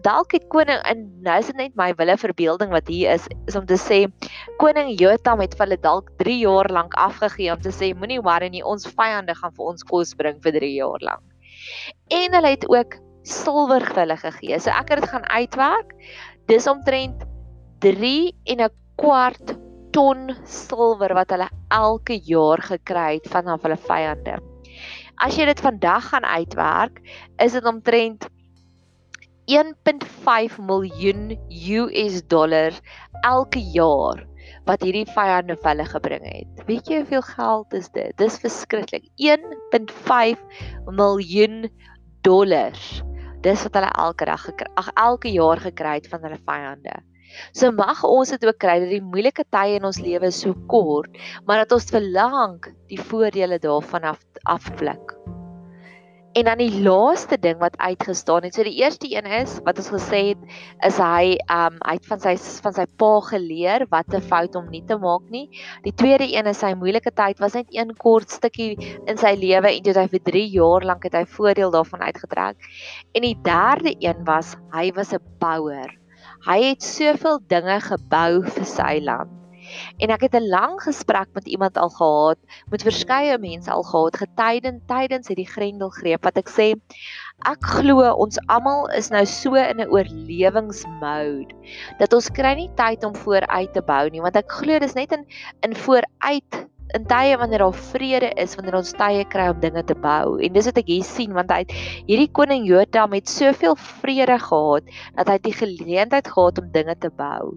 dalk 0.06 0.36
het 0.38 0.48
koning 0.48 0.80
en 0.88 1.04
nou 1.26 1.38
is 1.40 1.52
dit 1.52 1.60
net 1.60 1.76
my 1.80 1.92
wille 2.00 2.18
verbeelding 2.18 2.72
wat 2.72 2.88
hier 2.88 3.16
is 3.16 3.28
is 3.50 3.58
om 3.60 3.66
te 3.68 3.80
sê 3.80 4.04
koning 4.62 4.94
Jotam 5.00 5.44
het 5.44 5.56
vir 5.58 5.68
hulle 5.68 5.82
dalk 5.84 6.12
3 6.22 6.38
jaar 6.44 6.72
lank 6.72 6.96
afgegee 7.00 7.52
om 7.54 7.62
te 7.62 7.74
sê 7.76 7.92
moenie 7.96 8.22
worry 8.24 8.52
nie 8.54 8.64
ons 8.64 8.88
vyande 8.88 9.36
gaan 9.36 9.56
vir 9.58 9.74
ons 9.74 9.88
kos 9.88 10.16
bring 10.16 10.40
vir 10.44 10.60
3 10.60 10.74
jaar 10.76 11.08
lank. 11.12 11.26
En 12.12 12.38
hulle 12.38 12.54
het 12.56 12.68
ook 12.70 13.00
silwer 13.28 13.84
vir 13.86 14.04
hulle 14.06 14.18
gegee. 14.18 14.60
So 14.60 14.74
ek 14.74 14.94
het 14.94 15.04
dit 15.04 15.12
gaan 15.12 15.28
uitwerk. 15.30 15.94
Dis 16.50 16.68
omtrent 16.68 17.26
3 17.82 18.34
en 18.54 18.62
'n 18.66 18.70
kwart 18.98 19.58
ton 19.96 20.32
silwer 20.48 21.14
wat 21.18 21.34
hulle 21.34 21.50
elke 21.76 22.18
jaar 22.28 22.62
gekry 22.64 23.20
het 23.20 23.28
van 23.32 23.50
hulle 23.52 23.80
vyande. 23.88 24.38
As 25.22 25.38
jy 25.38 25.46
dit 25.50 25.62
vandag 25.62 26.10
gaan 26.10 26.26
uitwerk, 26.26 27.02
is 27.44 27.54
dit 27.58 27.66
omtrent 27.70 28.28
1.5 29.52 30.58
miljoen 30.64 31.32
US 31.52 32.22
dollar 32.32 32.78
elke 33.28 33.60
jaar 33.76 34.24
wat 34.70 34.84
hierdie 34.86 35.08
vyande 35.10 35.58
vir 35.60 35.72
hulle 35.74 35.86
gebring 35.90 36.26
het. 36.30 36.66
Weet 36.68 36.90
jy 36.90 37.02
hoeveel 37.02 37.24
geld 37.26 37.78
is 37.78 37.90
dit? 37.96 38.12
Dis 38.22 38.40
verskriklik. 38.42 39.08
1.5 39.20 40.42
miljoen 40.88 41.66
dollar. 42.26 42.78
Dis 43.42 43.64
wat 43.66 43.80
hulle 43.80 43.94
elke 43.98 44.28
dag 44.30 44.44
gekry, 44.46 44.70
ag 44.78 44.92
elke 45.02 45.32
jaar 45.34 45.62
gekry 45.62 45.98
het 46.00 46.10
van 46.12 46.22
hulle 46.28 46.38
vyande. 46.46 47.00
So 47.54 47.72
mag 47.72 48.04
ons 48.08 48.34
dit 48.36 48.46
ook 48.46 48.60
kry 48.62 48.80
dat 48.84 48.94
die 48.94 49.04
moeilike 49.04 49.46
tye 49.50 49.80
in 49.80 49.88
ons 49.88 50.02
lewe 50.02 50.32
so 50.32 50.56
kort, 50.68 51.18
maar 51.46 51.64
dat 51.64 51.76
ons 51.78 51.92
verlang 51.94 52.60
die 52.92 53.00
voordele 53.00 53.60
daarvan 53.62 54.12
af 54.14 54.24
afblik. 54.44 55.16
En 56.32 56.48
dan 56.48 56.62
die 56.62 56.82
laaste 56.82 57.36
ding 57.40 57.58
wat 57.60 57.78
uitgestaan 57.78 58.46
het. 58.48 58.56
So 58.56 58.64
die 58.64 58.78
eerste 58.80 59.10
een 59.12 59.26
is 59.26 59.58
wat 59.66 59.78
ons 59.82 59.90
gesê 59.92 60.22
het 60.32 60.46
is 60.88 61.00
hy 61.04 61.36
um 61.52 61.76
uit 61.84 62.08
van 62.08 62.24
sy 62.24 62.38
van 62.64 62.76
sy 62.78 62.86
pa 63.04 63.12
geleer 63.28 63.86
wat 63.92 64.16
'n 64.16 64.24
fout 64.32 64.56
om 64.56 64.70
nie 64.72 64.84
te 64.88 64.98
maak 64.98 65.28
nie. 65.30 65.50
Die 65.84 65.94
tweede 65.94 66.32
een 66.32 66.48
is 66.48 66.64
sy 66.64 66.74
moeilike 66.74 67.12
tyd 67.12 67.40
was 67.40 67.54
net 67.54 67.68
een 67.70 67.96
kort 67.98 68.32
stukkie 68.32 68.78
in 69.08 69.18
sy 69.18 69.36
lewe 69.36 69.76
en 69.76 69.84
toe 69.84 70.00
hy 70.00 70.08
vir 70.08 70.24
3 70.32 70.50
jaar 70.56 70.86
lank 70.86 71.04
het 71.04 71.14
hy 71.14 71.26
voordeel 71.26 71.72
daarvan 71.72 72.02
uitgetrek. 72.02 72.56
En 73.12 73.22
die 73.22 73.38
derde 73.44 73.96
een 74.00 74.24
was 74.24 74.56
hy 74.72 74.92
was 74.96 75.12
'n 75.12 75.20
bouer. 75.40 76.01
Hy 76.42 76.58
het 76.72 76.82
soveel 76.82 77.38
dinge 77.54 77.78
gebou 77.86 78.42
vir 78.42 78.66
sy 78.66 78.98
land. 79.06 79.38
En 80.02 80.10
ek 80.10 80.26
het 80.26 80.36
'n 80.36 80.50
lang 80.50 80.80
gesprek 80.82 81.30
met 81.34 81.48
iemand 81.48 81.78
al 81.78 81.90
gehad, 81.90 82.40
met 82.72 82.82
verskeie 82.82 83.38
mense 83.38 83.72
al 83.72 83.84
gehad 83.84 84.18
getydend 84.18 84.88
tydens 84.88 85.28
hierdie 85.28 85.48
grendelgreep 85.48 86.24
wat 86.24 86.38
ek 86.38 86.50
sê 86.50 86.74
ek 87.46 87.62
glo 87.62 88.06
ons 88.22 88.38
almal 88.48 88.90
is 88.98 89.10
nou 89.10 89.24
so 89.26 89.56
in 89.56 89.82
'n 89.82 89.90
oorlewingsmode 89.90 91.54
dat 92.00 92.14
ons 92.14 92.30
kry 92.30 92.54
nie 92.56 92.70
tyd 92.76 93.04
om 93.04 93.16
vooruit 93.16 93.74
te 93.74 93.82
bou 93.82 94.10
nie 94.10 94.22
want 94.22 94.36
ek 94.36 94.52
glo 94.52 94.80
dis 94.80 94.96
net 94.96 95.12
in 95.12 95.26
in 95.62 95.76
vooruit 95.76 96.52
in 96.98 97.06
tye 97.10 97.38
wanneer 97.40 97.64
daar 97.64 97.78
vrede 97.92 98.32
is, 98.42 98.56
wanneer 98.58 98.78
ons 98.80 98.94
tye 98.98 99.24
kry 99.32 99.48
om 99.52 99.60
dinge 99.64 99.84
te 99.88 99.96
bou. 99.96 100.38
En 100.44 100.54
dis 100.56 100.68
wat 100.70 100.80
ek 100.82 100.90
hier 100.92 101.06
sien 101.08 101.36
want 101.36 101.52
hy 101.54 101.62
hierdie 102.10 102.30
koning 102.36 102.66
Jotam 102.68 103.16
het 103.16 103.30
soveel 103.32 103.78
vrede 104.02 104.38
gehad 104.42 104.90
dat 105.18 105.32
hy 105.32 105.38
die 105.48 105.56
geleentheid 105.56 106.32
gehad 106.32 106.62
om 106.62 106.72
dinge 106.76 106.96
te 107.04 107.12
bou. 107.22 107.54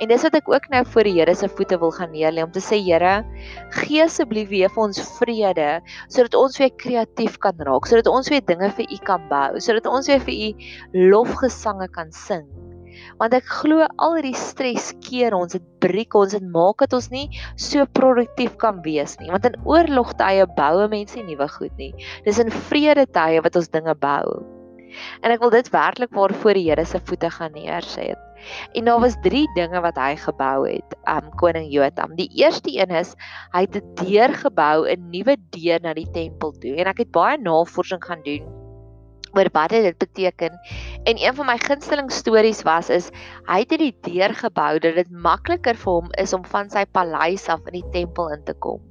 En 0.00 0.12
dis 0.12 0.26
wat 0.26 0.38
ek 0.38 0.50
ook 0.52 0.68
nou 0.74 0.84
voor 0.92 1.08
die 1.08 1.16
Here 1.16 1.34
se 1.34 1.48
voete 1.48 1.78
wil 1.80 1.94
gaan 1.96 2.12
neerlê 2.12 2.44
om 2.44 2.52
te 2.52 2.60
sê 2.60 2.78
Here, 2.82 3.22
gee 3.80 4.04
asseblief 4.04 4.50
weer 4.52 4.72
vir 4.72 4.84
ons 4.88 5.00
vrede 5.16 5.70
sodat 6.12 6.36
ons 6.38 6.60
weer 6.60 6.74
kreatief 6.76 7.40
kan 7.42 7.56
raak, 7.66 7.88
sodat 7.88 8.10
ons 8.10 8.30
weer 8.32 8.44
dinge 8.44 8.70
vir 8.78 8.86
U 8.86 9.00
kan 9.08 9.26
bou, 9.32 9.58
sodat 9.62 9.88
ons 9.90 10.12
weer 10.12 10.22
vir 10.28 10.36
U 10.36 11.10
lofgesange 11.16 11.88
kan 11.96 12.12
sing 12.14 12.46
want 13.20 13.36
ek 13.36 13.46
glo 13.60 13.86
al 14.02 14.16
hierdie 14.18 14.36
stres 14.36 14.90
keer 15.04 15.36
ons, 15.36 15.54
dit 15.56 15.64
breek 15.82 16.16
ons, 16.18 16.32
dit 16.32 16.50
maak 16.52 16.82
dat 16.84 16.96
ons 16.96 17.08
nie 17.12 17.26
so 17.56 17.86
produktief 17.98 18.56
kan 18.60 18.82
wees 18.84 19.16
nie. 19.20 19.30
Want 19.32 19.48
in 19.48 19.56
oorlogtye 19.64 20.46
boue 20.58 20.88
mense 20.92 21.22
nuwe 21.22 21.48
goed 21.56 21.74
nie. 21.80 21.92
Dis 22.26 22.40
in 22.42 22.52
vrede 22.68 23.06
tye 23.16 23.42
wat 23.44 23.56
ons 23.56 23.72
dinge 23.72 23.96
bou. 24.02 24.42
En 25.24 25.32
ek 25.32 25.42
wil 25.42 25.52
dit 25.52 25.68
werklik 25.74 26.12
waar 26.16 26.32
voor 26.42 26.56
die 26.56 26.68
Here 26.68 26.84
se 26.88 27.00
voete 27.04 27.30
gaan 27.30 27.52
neerset. 27.52 28.20
En 28.78 28.86
daar 28.86 29.00
was 29.00 29.16
3 29.24 29.42
dinge 29.56 29.80
wat 29.82 29.96
hy 29.98 30.12
gebou 30.20 30.68
het, 30.68 30.96
um 31.10 31.32
koning 31.40 31.66
Jotam. 31.72 32.14
Die 32.16 32.28
eerste 32.36 32.70
een 32.72 32.92
is 32.94 33.16
hy 33.52 33.64
het 33.66 33.76
'n 33.76 33.94
deur 34.04 34.32
gebou, 34.44 34.86
'n 34.86 35.10
nuwe 35.10 35.36
deur 35.50 35.80
na 35.82 35.94
die 35.94 36.10
tempel 36.12 36.52
toe. 36.52 36.76
En 36.76 36.86
ek 36.86 36.98
het 36.98 37.10
baie 37.10 37.38
navorsing 37.38 38.04
gaan 38.04 38.22
doen 38.22 38.65
oor 39.34 39.48
wat 39.52 39.74
dit 39.74 39.98
beteken. 39.98 40.58
En 41.04 41.22
een 41.22 41.34
van 41.34 41.46
my 41.46 41.58
gunsteling 41.58 42.10
stories 42.12 42.62
was 42.62 42.90
is 42.90 43.10
hy 43.48 43.62
het 43.64 43.78
die 43.78 43.94
deur 44.06 44.34
gebou 44.34 44.78
dat 44.78 44.98
dit 44.98 45.10
makliker 45.10 45.78
vir 45.78 45.92
hom 45.92 46.12
is 46.20 46.32
om 46.36 46.44
van 46.44 46.70
sy 46.70 46.84
paleis 46.84 47.48
af 47.48 47.64
in 47.70 47.80
die 47.80 47.88
tempel 47.92 48.32
in 48.34 48.44
te 48.44 48.54
kom. 48.54 48.82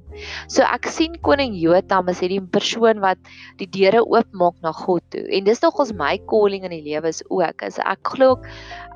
So 0.48 0.64
ek 0.64 0.88
sien 0.88 1.18
koning 1.24 1.56
Jotam 1.60 2.08
as 2.08 2.22
hierdie 2.24 2.40
persoon 2.40 3.02
wat 3.04 3.20
die 3.60 3.68
deure 3.68 4.00
oopmaak 4.04 4.56
na 4.64 4.72
God 4.72 5.04
toe. 5.12 5.26
En 5.28 5.44
dis 5.44 5.60
nogals 5.64 5.92
my 5.96 6.16
calling 6.30 6.64
in 6.64 6.72
die 6.72 6.84
lewe 6.86 7.12
is 7.12 7.22
ook. 7.28 7.66
As 7.66 7.80
ek 7.82 8.14
glo 8.14 8.38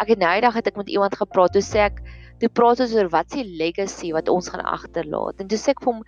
ek 0.01 0.15
het 0.15 0.23
nou 0.23 0.33
eendag 0.33 0.57
het 0.57 0.71
ek 0.73 0.81
met 0.81 0.89
iemand 0.89 1.19
gepraat 1.21 1.53
toe 1.57 1.65
sê 1.65 1.85
ek 1.91 2.01
toe 2.41 2.49
praat 2.49 2.81
ons 2.85 2.95
oor 2.97 3.11
wat 3.13 3.35
se 3.35 3.45
legacy 3.45 4.13
wat 4.17 4.31
ons 4.33 4.49
gaan 4.53 4.65
agterlaat. 4.65 5.41
En 5.41 5.51
toe 5.51 5.59
sê 5.61 5.75
ek 5.75 5.83
vir 5.85 5.93
hom 5.93 6.03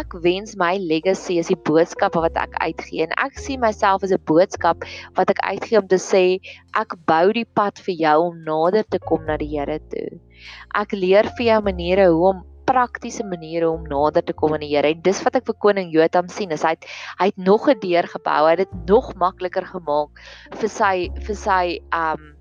ek 0.00 0.16
wens 0.24 0.56
my 0.60 0.72
legacy 0.80 1.38
is 1.42 1.52
die 1.52 1.60
boodskappe 1.68 2.22
wat 2.24 2.38
ek 2.40 2.56
uitgee 2.60 3.04
en 3.06 3.14
ek 3.24 3.38
sien 3.40 3.60
myself 3.60 4.06
as 4.06 4.14
'n 4.16 4.22
boodskap 4.30 4.88
wat 5.18 5.30
ek 5.30 5.44
uitgee 5.44 5.78
om 5.78 5.88
te 5.88 6.00
sê 6.00 6.24
ek 6.74 6.96
bou 7.06 7.32
die 7.32 7.48
pad 7.60 7.78
vir 7.78 7.94
jou 8.06 8.18
om 8.30 8.42
nader 8.44 8.84
te 8.84 8.98
kom 8.98 9.24
na 9.26 9.36
die 9.36 9.52
Here 9.54 9.78
toe. 9.92 10.20
Ek 10.74 10.92
leer 10.92 11.28
vir 11.38 11.46
jou 11.46 11.60
maniere 11.62 12.08
hoe 12.10 12.28
om 12.32 12.42
praktiese 12.66 13.24
maniere 13.24 13.68
om 13.70 13.84
nader 13.88 14.24
te 14.24 14.32
kom 14.32 14.54
aan 14.54 14.64
die 14.64 14.72
Here. 14.72 14.88
En 14.88 15.02
dis 15.04 15.22
wat 15.24 15.36
ek 15.36 15.46
vir 15.46 15.58
koning 15.60 15.92
Jotam 15.92 16.28
sien, 16.32 16.52
is 16.52 16.64
hy 16.64 16.74
het, 16.76 16.86
hy 17.20 17.26
het 17.26 17.36
nog 17.36 17.68
'n 17.68 17.78
deur 17.80 18.08
gebou. 18.08 18.40
Hy 18.46 18.56
het 18.56 18.64
dit 18.64 18.88
nog 18.88 19.14
makliker 19.16 19.66
gemaak 19.66 20.10
vir 20.60 20.68
sy 20.68 21.10
vir 21.26 21.36
sy 21.36 21.80
um 21.92 22.33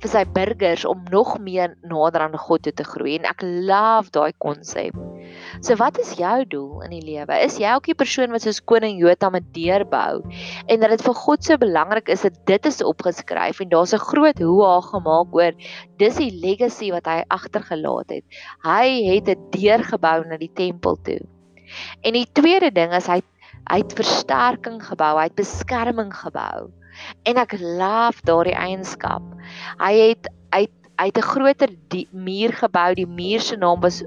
vir 0.00 0.10
sy 0.12 0.22
burgers 0.34 0.84
om 0.88 1.02
nog 1.12 1.34
meer 1.44 1.74
nader 1.84 2.24
aan 2.24 2.36
God 2.40 2.64
toe 2.64 2.72
te 2.76 2.86
groei 2.88 3.18
en 3.18 3.26
ek 3.28 3.42
love 3.44 4.12
daai 4.14 4.32
konsep. 4.40 4.96
So 5.64 5.76
wat 5.80 5.98
is 6.00 6.14
jou 6.18 6.36
doel 6.48 6.84
in 6.86 6.94
die 6.94 7.02
lewe? 7.04 7.36
Is 7.44 7.58
jy 7.60 7.72
ook 7.76 7.90
die 7.90 7.96
persoon 7.98 8.32
wat 8.34 8.46
soos 8.46 8.62
koning 8.64 8.98
Jotam 9.00 9.36
'n 9.36 9.44
deur 9.56 9.84
bou 9.84 10.22
en 10.66 10.80
dat 10.80 10.90
dit 10.90 11.04
vir 11.04 11.14
God 11.14 11.44
so 11.44 11.58
belangrik 11.60 12.08
is 12.08 12.22
dat 12.22 12.40
dit 12.46 12.66
is 12.66 12.82
opgeskryf 12.82 13.60
en 13.60 13.68
daar's 13.68 13.94
'n 13.94 14.06
groot 14.10 14.38
hoeha 14.38 14.80
gemaak 14.80 15.34
oor 15.34 15.52
dis 15.98 16.16
die 16.16 16.32
legacy 16.32 16.90
wat 16.90 17.06
hy 17.06 17.22
agtergelaat 17.28 18.10
het. 18.10 18.24
Hy 18.64 18.86
het 19.04 19.28
'n 19.28 19.50
deur 19.50 19.84
gebou 19.84 20.24
na 20.24 20.36
die 20.36 20.54
tempel 20.54 20.96
toe. 20.96 21.20
En 22.02 22.12
die 22.12 22.26
tweede 22.32 22.70
ding 22.70 22.92
is 22.92 23.06
hy 23.06 23.20
hy 23.70 23.78
het 23.78 23.92
versterking 23.92 24.80
gebou, 24.82 25.16
hy 25.18 25.28
het 25.28 25.36
beskerming 25.36 26.10
gebou 26.10 26.72
en 27.22 27.36
ek 27.36 27.56
love 27.60 28.20
daardie 28.24 28.56
eienskap. 28.56 29.22
Hy 29.78 29.94
het 30.08 30.30
uit 30.50 30.70
uit 31.00 31.16
'n 31.16 31.30
groter 31.32 31.70
muur 32.12 32.52
gebou. 32.52 32.94
Die 32.94 33.06
muur 33.06 33.40
se 33.40 33.56
naam 33.56 33.80
was 33.80 34.02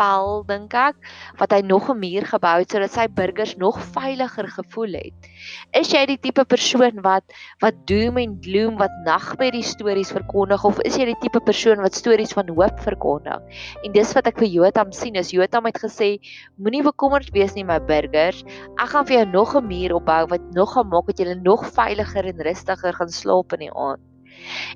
Opal 0.00 0.46
dink 0.48 0.72
ek, 0.72 0.96
wat 1.36 1.52
hy 1.52 1.58
nog 1.60 1.90
'n 1.92 2.00
muur 2.00 2.24
gebou 2.24 2.54
het 2.62 2.72
sodat 2.72 2.92
sy 2.94 3.04
burgers 3.12 3.52
nog 3.60 3.76
veiliger 3.92 4.48
gevoel 4.48 4.96
het. 4.96 5.28
Is 5.76 5.92
jy 5.92 6.06
die 6.08 6.16
tipe 6.16 6.44
persoon 6.48 7.02
wat 7.04 7.24
wat 7.60 7.84
doom 7.84 8.16
en 8.16 8.38
gloom 8.40 8.78
wat 8.80 8.94
nagmerrie 9.04 9.62
stories 9.62 10.12
verkondig 10.16 10.64
of 10.64 10.80
is 10.88 10.96
jy 10.96 11.04
die 11.12 11.20
tipe 11.20 11.44
persoon 11.44 11.84
wat 11.84 11.92
stories 11.92 12.32
van 12.32 12.48
hoop 12.48 12.80
verkondig? 12.80 13.60
En 13.84 13.92
dis 13.92 14.14
wat 14.16 14.26
ek 14.26 14.40
vir 14.40 14.48
Jotam 14.48 14.90
sien. 14.90 15.20
Is 15.20 15.36
Jotam 15.36 15.68
het 15.68 15.76
gesê, 15.76 16.16
moenie 16.56 16.82
bekommerd 16.82 17.28
wees 17.36 17.52
nie 17.54 17.64
my 17.64 17.78
burgers. 17.78 18.40
Ek 18.80 18.88
gaan 18.96 19.04
vir 19.04 19.18
jou 19.18 19.26
nog 19.36 19.54
'n 19.54 19.68
muur 19.68 20.00
opbou 20.00 20.26
wat 20.32 20.40
nog 20.56 20.72
gaan 20.72 20.88
maak 20.88 21.12
dat 21.12 21.18
jy 21.18 21.34
nog 21.34 21.66
veiliger 21.66 22.24
en 22.24 22.40
rustiger 22.40 22.94
gaan 22.94 23.12
slaap 23.12 23.52
in 23.52 23.68
die 23.68 23.74
aand. 23.76 24.09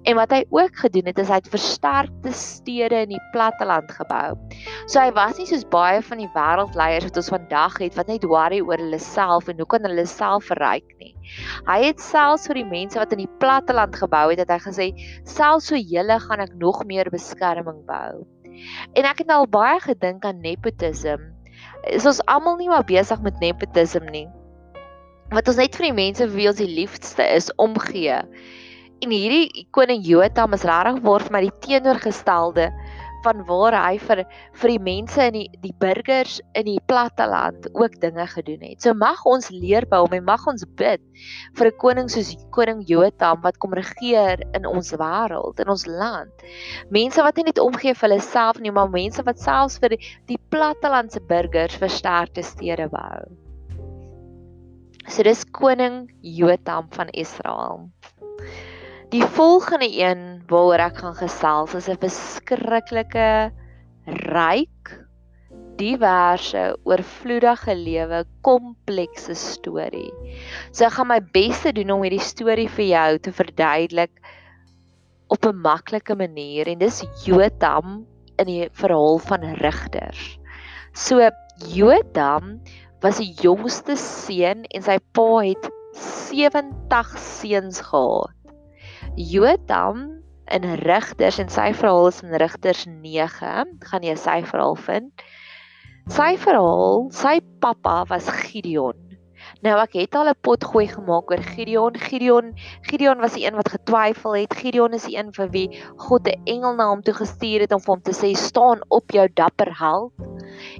En 0.04 0.18
wat 0.18 0.32
hy 0.34 0.42
ook 0.52 0.76
gedoen 0.84 1.08
het 1.08 1.18
is 1.22 1.30
hy 1.32 1.38
het 1.40 1.48
versterkte 1.52 2.32
stede 2.36 3.02
in 3.06 3.14
die 3.14 3.22
platteland 3.32 3.90
gebou. 3.96 4.34
So 4.86 5.00
hy 5.00 5.12
was 5.16 5.38
nie 5.40 5.48
soos 5.48 5.64
baie 5.72 6.02
van 6.04 6.20
die 6.20 6.30
wêreldleiers 6.34 7.08
wat 7.08 7.20
ons 7.20 7.32
vandag 7.32 7.78
het 7.82 7.96
wat 7.98 8.10
net 8.12 8.26
worry 8.28 8.60
oor 8.64 8.80
hulle 8.80 9.00
self 9.00 9.48
en 9.48 9.60
hoe 9.60 9.68
kan 9.70 9.86
hulle 9.88 10.06
self 10.10 10.50
verryk 10.52 10.86
nie. 11.00 11.14
Hy 11.68 11.78
het 11.86 12.02
selfs 12.04 12.48
vir 12.50 12.60
die 12.60 12.68
mense 12.68 13.00
wat 13.00 13.14
in 13.16 13.24
die 13.24 13.32
platteland 13.40 13.96
gebou 13.96 14.26
het, 14.30 14.42
het 14.44 14.52
hy 14.52 14.60
gesê 14.66 14.88
selfs 15.24 15.70
so 15.72 15.80
julle 15.80 16.18
gaan 16.26 16.44
ek 16.44 16.56
nog 16.60 16.82
meer 16.88 17.08
beskerming 17.12 17.80
bou. 17.88 18.24
En 18.94 19.08
ek 19.08 19.24
het 19.24 19.32
al 19.32 19.48
baie 19.50 19.80
gedink 19.82 20.24
aan 20.28 20.44
nepotisme. 20.44 21.32
Is 21.90 22.06
ons 22.08 22.20
almal 22.30 22.58
nie 22.60 22.68
maar 22.70 22.84
besig 22.86 23.20
met 23.24 23.40
nepotisme 23.42 24.10
nie? 24.12 24.26
Wat 25.32 25.48
ons 25.48 25.58
net 25.58 25.74
vir 25.76 25.88
die 25.88 25.96
mense 25.96 26.28
wie 26.34 26.46
ons 26.50 26.60
die 26.60 26.68
liefste 26.68 27.24
is 27.34 27.48
omgee 27.60 28.20
En 29.04 29.10
hierdie 29.12 29.66
koning 29.76 30.00
Jotam 30.00 30.54
is 30.56 30.62
regtig 30.64 31.02
waar 31.04 31.22
vir 31.26 31.32
my 31.34 31.40
die 31.44 31.56
teenoorgestelde 31.66 32.70
van 33.24 33.42
waar 33.48 33.74
hy 33.76 33.98
vir 34.00 34.22
vir 34.60 34.72
die 34.72 34.80
mense 34.86 35.26
in 35.28 35.34
die 35.36 35.60
die 35.60 35.72
burgers 35.82 36.38
in 36.56 36.64
die 36.70 36.80
platteland 36.88 37.68
ook 37.74 37.98
dinge 38.00 38.24
gedoen 38.32 38.64
het. 38.64 38.80
So 38.80 38.96
mag 38.96 39.20
ons 39.28 39.50
leer 39.52 39.84
by 39.90 40.00
hom 40.00 40.16
en 40.16 40.24
mag 40.24 40.46
ons 40.48 40.64
bid 40.80 41.04
vir 41.58 41.68
'n 41.68 41.76
koning 41.84 42.08
soos 42.14 42.32
koning 42.56 42.80
Jotam 42.88 43.44
wat 43.44 43.60
kom 43.60 43.76
regeer 43.76 44.40
in 44.56 44.64
ons 44.72 44.94
wêreld, 44.96 45.60
in 45.60 45.68
ons 45.76 45.84
land. 45.86 46.48
Mense 46.88 47.20
wat 47.28 47.36
nie 47.36 47.48
net 47.50 47.60
omgee 47.60 47.92
vir 47.92 48.08
hulle 48.08 48.20
self 48.24 48.60
nie, 48.60 48.72
maar 48.72 48.88
mense 48.88 49.22
wat 49.28 49.38
selfs 49.38 49.78
vir 49.84 49.98
die, 49.98 50.00
die 50.32 50.40
plattelandse 50.48 51.20
burgers 51.20 51.76
versterkte 51.76 52.42
stede 52.42 52.88
bou. 52.88 53.20
So 55.08 55.22
dis 55.22 55.44
koning 55.44 56.08
Jotam 56.22 56.88
van 56.96 57.12
Israel. 57.12 57.90
Die 59.14 59.22
volgende 59.22 59.86
een 59.94 60.22
waaroor 60.50 60.80
ek 60.88 60.96
gaan 60.98 61.14
gesels 61.14 61.74
is 61.78 61.86
'n 61.86 62.00
beskrikkelike 62.02 63.26
ryk 64.34 64.90
diverse 65.78 66.62
oorvloedige 66.82 67.76
lewe 67.78 68.24
komplekse 68.42 69.36
storie. 69.38 70.10
So 70.72 70.88
ek 70.88 70.96
gaan 70.98 71.10
my 71.12 71.20
bes 71.38 71.62
te 71.62 71.72
doen 71.78 71.94
om 71.94 72.02
hierdie 72.02 72.26
storie 72.32 72.66
vir 72.66 72.86
jou 72.90 73.18
te 73.18 73.36
verduidelik 73.38 74.18
op 75.30 75.46
'n 75.46 75.62
maklike 75.62 76.18
manier 76.18 76.66
en 76.66 76.82
dis 76.82 77.06
Jotam 77.22 78.02
in 78.42 78.46
die 78.50 78.68
verhaal 78.82 79.18
van 79.30 79.46
Rigters. 79.62 80.38
So 80.92 81.30
Jotam 81.70 82.58
was 83.00 83.22
die 83.22 83.30
jongste 83.46 83.94
seun 83.94 84.66
en 84.74 84.82
sy 84.82 84.98
pa 85.12 85.38
het 85.38 85.70
70 85.94 87.18
seuns 87.18 87.78
gehad. 87.80 88.33
Jotam 89.16 90.24
in 90.50 90.64
Rigters 90.82 91.36
en 91.38 91.46
sy 91.46 91.68
verhaal 91.70 92.08
is 92.10 92.16
in 92.24 92.34
Rigters 92.34 92.80
9. 92.90 93.76
Gaan 93.86 94.02
jy 94.02 94.16
sy 94.18 94.40
verhaal 94.42 94.74
vind? 94.74 95.22
Sy 96.10 96.32
verhaal, 96.42 97.06
sy 97.14 97.36
pappa 97.62 98.00
was 98.10 98.26
Gideon. 98.42 98.98
Nou 99.62 99.76
ek 99.78 99.94
het 100.00 100.18
al 100.18 100.32
'n 100.32 100.40
pot 100.42 100.66
gooi 100.66 100.88
gemaak 100.90 101.30
oor 101.30 101.44
Gideon. 101.54 101.94
Gideon, 101.94 102.52
Gideon 102.90 103.22
was 103.22 103.38
die 103.38 103.46
een 103.46 103.54
wat 103.54 103.70
getwyfel 103.70 104.34
het. 104.34 104.54
Gideon 104.54 104.98
is 104.98 105.06
die 105.06 105.16
een 105.16 105.30
vir 105.32 105.48
wie 105.50 105.68
God 105.96 106.26
'n 106.26 106.42
engel 106.44 106.74
na 106.74 106.88
hom 106.90 107.02
toe 107.02 107.14
gestuur 107.14 107.60
het 107.60 107.72
om 107.72 107.80
vir 107.80 107.94
hom 107.94 108.02
te 108.02 108.12
sê: 108.12 108.34
"Staan 108.34 108.82
op 108.88 109.10
jou 109.10 109.28
dapper 109.28 109.78
held." 109.78 110.33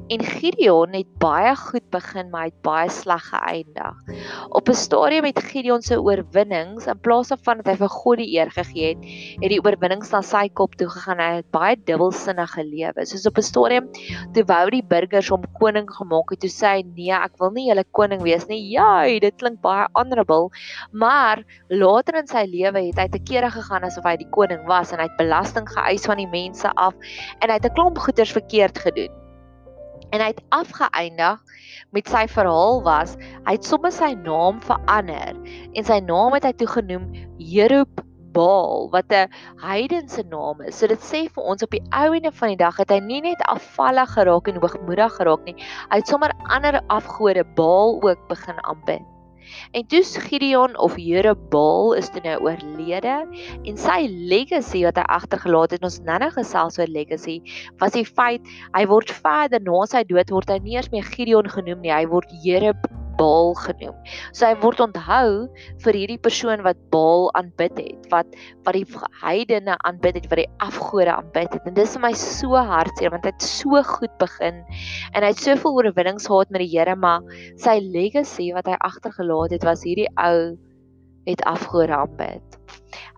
En 0.09 0.21
Gideon 0.21 0.93
het 0.93 1.11
baie 1.23 1.55
goed 1.57 1.85
begin, 1.91 2.31
maar 2.31 2.47
hy 2.47 2.51
het 2.51 2.63
baie 2.67 2.89
sleg 2.91 3.23
geëindig. 3.31 4.19
Op 4.51 4.69
'n 4.69 4.75
stadium 4.75 5.25
het 5.25 5.39
Gideon 5.39 5.83
se 5.83 6.01
oorwinnings, 6.01 6.87
in 6.87 6.99
plaas 7.01 7.29
daarvan 7.29 7.63
dat 7.63 7.67
hy 7.67 7.77
vir 7.77 7.89
God 7.89 8.19
die 8.19 8.31
eer 8.37 8.51
gegee 8.51 8.89
het, 8.95 9.05
het 9.43 9.51
die 9.51 9.61
oorwinnings 9.63 10.11
na 10.11 10.21
sy 10.23 10.49
kop 10.49 10.75
toe 10.75 10.89
gegaan. 10.89 11.19
Hy 11.19 11.37
het 11.37 11.51
baie 11.51 11.77
dubbelsinnige 11.77 12.65
lewe. 12.65 13.07
Soos 13.07 13.27
op 13.27 13.39
'n 13.39 13.43
stadium 13.43 13.89
toe 14.33 14.45
wou 14.45 14.71
die 14.71 14.83
burgers 14.83 15.29
hom 15.29 15.43
koning 15.59 15.89
gemaak 15.91 16.31
het, 16.31 16.41
toe 16.41 16.51
sê 16.51 16.67
hy: 16.77 16.83
"Nee, 16.83 17.13
ek 17.13 17.39
wil 17.39 17.51
nie 17.51 17.69
julle 17.69 17.85
koning 17.93 18.23
wees 18.23 18.47
nie." 18.47 18.71
Ja, 18.71 19.05
dit 19.05 19.37
klink 19.37 19.61
baie 19.61 19.89
honorable, 19.93 20.51
maar 20.93 21.45
later 21.69 22.15
in 22.17 22.27
sy 22.27 22.45
lewe 22.47 22.87
het 22.87 22.99
hy 22.99 23.09
te 23.09 23.19
kere 23.19 23.51
gegaan 23.51 23.85
asof 23.85 24.05
hy 24.05 24.17
die 24.17 24.31
koning 24.31 24.67
was 24.67 24.93
en 24.93 24.99
hy 24.99 25.09
het 25.09 25.17
belasting 25.17 25.69
geëis 25.69 26.07
van 26.07 26.17
die 26.17 26.31
mense 26.31 26.71
af 26.75 26.95
en 27.41 27.49
hy 27.49 27.55
het 27.55 27.67
'n 27.67 27.75
klomp 27.75 27.99
goeders 27.99 28.33
verkeerd 28.33 28.79
gedoen 28.79 29.24
en 30.15 30.23
hy 30.23 30.31
het 30.31 30.43
afgeëindig 30.55 31.61
met 31.95 32.11
sy 32.11 32.25
verhaal 32.31 32.81
was 32.87 33.17
hy 33.45 33.57
het 33.57 33.67
sommer 33.67 33.93
sy 33.95 34.13
naam 34.23 34.61
verander 34.63 35.35
en 35.75 35.87
sy 35.87 36.01
naam 36.07 36.37
het 36.37 36.47
hy 36.47 36.53
toe 36.63 36.71
genoem 36.79 37.09
Jerub 37.43 38.05
Baal 38.35 38.89
wat 38.91 39.13
'n 39.15 39.31
heidense 39.63 40.23
naam 40.27 40.61
is. 40.67 40.75
So 40.79 40.91
dit 40.91 40.99
sê 40.99 41.21
vir 41.31 41.45
ons 41.45 41.63
op 41.63 41.71
die 41.71 41.83
ou 41.95 42.15
ene 42.19 42.33
van 42.33 42.49
die 42.49 42.63
dag 42.65 42.77
het 42.83 42.91
hy 42.91 42.99
nie 42.99 43.21
net 43.21 43.43
afvallig 43.47 44.11
geraak 44.11 44.49
en 44.51 44.59
hoogmoedig 44.59 45.17
geraak 45.19 45.45
nie. 45.47 45.57
Hy 45.91 46.03
het 46.03 46.09
sommer 46.09 46.35
ander 46.51 46.83
afgode 46.89 47.45
Baal 47.55 48.01
ook 48.03 48.29
begin 48.29 48.59
aanbid. 48.65 49.14
En 49.73 49.87
toe 49.87 50.03
Gideon 50.27 50.79
of 50.79 50.97
Jerubbaal 51.01 51.95
is 52.01 52.11
toe 52.11 52.23
nou 52.25 52.37
oorlede 52.47 53.17
en 53.65 53.79
sy 53.81 54.01
legacy 54.09 54.85
wat 54.87 54.99
hy 55.01 55.07
agtergelaat 55.19 55.77
het, 55.77 55.87
ons 55.87 56.01
nou-nou 56.07 56.31
gesels 56.37 56.79
oor 56.81 56.91
legacy, 56.91 57.41
was 57.83 57.97
die 57.97 58.07
feit 58.09 58.45
hy 58.77 58.85
word 58.91 59.13
verder 59.23 59.63
na 59.65 59.85
sy 59.91 60.05
dood 60.09 60.33
word 60.35 60.53
hy 60.53 60.61
nie 60.65 60.79
eens 60.79 60.93
meer 60.95 61.07
Gideon 61.15 61.51
genoem 61.51 61.83
nie, 61.85 61.95
hy 61.95 62.05
word 62.11 62.31
Jerub 62.45 62.89
Baal 63.19 63.55
genoem. 63.59 63.97
So 64.33 64.47
hy 64.47 64.55
word 64.63 64.83
onthou 64.85 65.47
vir 65.85 65.99
hierdie 65.99 66.21
persoon 66.23 66.65
wat 66.67 66.81
Baal 66.95 67.31
aanbid 67.39 67.79
het, 67.81 68.09
wat 68.13 68.35
wat 68.67 68.77
die 68.77 68.87
heidene 69.23 69.77
aanbid 69.87 70.21
het, 70.21 70.29
wat 70.33 70.43
die 70.43 70.51
afgode 70.65 71.13
aanbid 71.15 71.55
het. 71.57 71.69
En 71.69 71.77
dis 71.79 71.97
vir 71.97 72.05
my 72.07 72.13
so 72.19 72.59
hartseer 72.59 73.15
want 73.15 73.27
hy 73.29 73.35
het 73.35 73.47
so 73.47 73.83
goed 73.95 74.15
begin 74.23 74.63
en 75.13 75.23
hy 75.23 75.31
het 75.31 75.43
soveel 75.43 75.81
oorwinnings 75.81 76.29
gehad 76.31 76.53
met 76.55 76.65
die 76.65 76.73
Here, 76.75 76.97
maar 76.97 77.23
sy 77.61 77.79
legacy 77.83 78.51
wat 78.57 78.67
hy 78.71 78.79
agtergelaat 78.83 79.55
het 79.55 79.67
was 79.67 79.85
hierdie 79.87 80.11
ou 80.19 80.55
het 81.25 81.45
afgode 81.49 81.95
aanbid. 81.97 82.59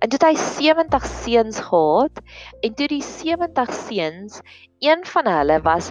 En 0.05 0.13
het 0.13 0.23
hy 0.23 0.35
70 0.37 1.07
seuns 1.09 1.61
gehad 1.69 2.21
en 2.61 2.75
toe 2.77 2.89
die 2.91 3.03
70 3.03 3.73
seuns, 3.73 4.41
een 4.85 5.05
van 5.09 5.31
hulle 5.31 5.61
was 5.65 5.91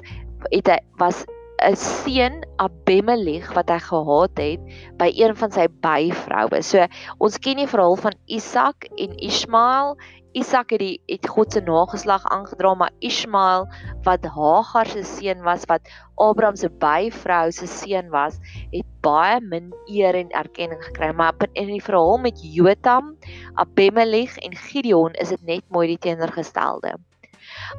het 0.51 0.69
hy 0.69 0.77
was 1.01 1.23
'n 1.65 1.75
seun 1.75 2.43
Abimelech 2.61 3.47
wat 3.57 3.71
hy 3.73 3.79
gehad 3.81 4.37
het 4.37 4.61
by 4.99 5.07
een 5.17 5.33
van 5.35 5.51
sy 5.51 5.65
byvroue. 5.81 6.61
So 6.61 6.85
ons 7.17 7.39
ken 7.41 7.57
die 7.57 7.71
verhaal 7.71 7.97
van 7.97 8.13
Isak 8.29 8.85
en 9.01 9.17
Ismael. 9.17 9.97
Isak 10.35 10.75
het 10.75 10.83
die 10.83 10.99
het 11.09 11.25
God 11.31 11.55
se 11.55 11.63
nageslag 11.65 12.25
aangedra, 12.35 12.73
maar 12.75 12.91
Ismael 12.99 13.65
wat 14.03 14.27
Hagar 14.35 14.91
se 14.91 15.03
seun 15.07 15.41
was 15.47 15.65
wat 15.71 15.89
Abraham 16.21 16.59
se 16.59 16.69
byvrou 16.69 17.51
se 17.51 17.67
seun 17.71 18.11
was, 18.13 18.37
het 18.71 18.85
baie 19.01 19.39
min 19.41 19.73
eer 19.87 20.13
en 20.13 20.29
erkenning 20.35 20.83
gekry. 20.83 21.13
Maar 21.15 21.33
in 21.53 21.71
die 21.71 21.81
verhaal 21.81 22.19
met 22.21 22.43
Jotam, 22.43 23.15
Abimelech 23.55 24.37
en 24.37 24.55
Gideon 24.67 25.17
is 25.17 25.33
dit 25.33 25.41
net 25.49 25.63
mooi 25.69 25.87
die 25.95 26.01
teenoorgestelde. 26.09 26.97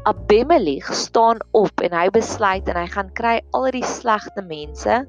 Abimelech 0.09 0.88
staan 0.94 1.40
op 1.57 1.81
en 1.85 1.94
hy 1.96 2.07
besluit 2.14 2.68
en 2.68 2.79
hy 2.81 2.87
gaan 2.94 3.12
kry 3.18 3.37
al 3.57 3.70
die 3.75 3.85
slegte 3.87 4.44
mense 4.46 5.01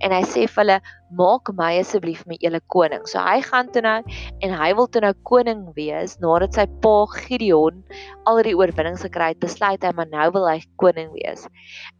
en 0.00 0.16
hy 0.16 0.22
sê 0.26 0.46
vir 0.46 0.62
hulle 0.62 0.80
maak 1.16 1.50
my 1.56 1.72
asseblief 1.80 2.22
my 2.30 2.36
julle 2.42 2.60
koning. 2.72 3.02
So 3.10 3.20
hy 3.22 3.40
gaan 3.46 3.70
toe 3.74 3.82
nou 3.84 3.98
en 4.44 4.54
hy 4.60 4.70
wil 4.78 4.88
toe 4.88 5.02
nou 5.04 5.12
koning 5.28 5.66
wees 5.76 6.16
nadat 6.22 6.56
sy 6.58 6.66
pa 6.84 6.94
Gideon 7.14 7.82
al 8.30 8.42
die 8.46 8.54
oorwinnings 8.56 9.04
gekry 9.06 9.32
het, 9.32 9.40
besluit 9.42 9.84
hy 9.84 9.92
maar 9.96 10.10
nou 10.12 10.28
wil 10.36 10.48
hy 10.48 10.58
koning 10.82 11.10
wees. 11.16 11.46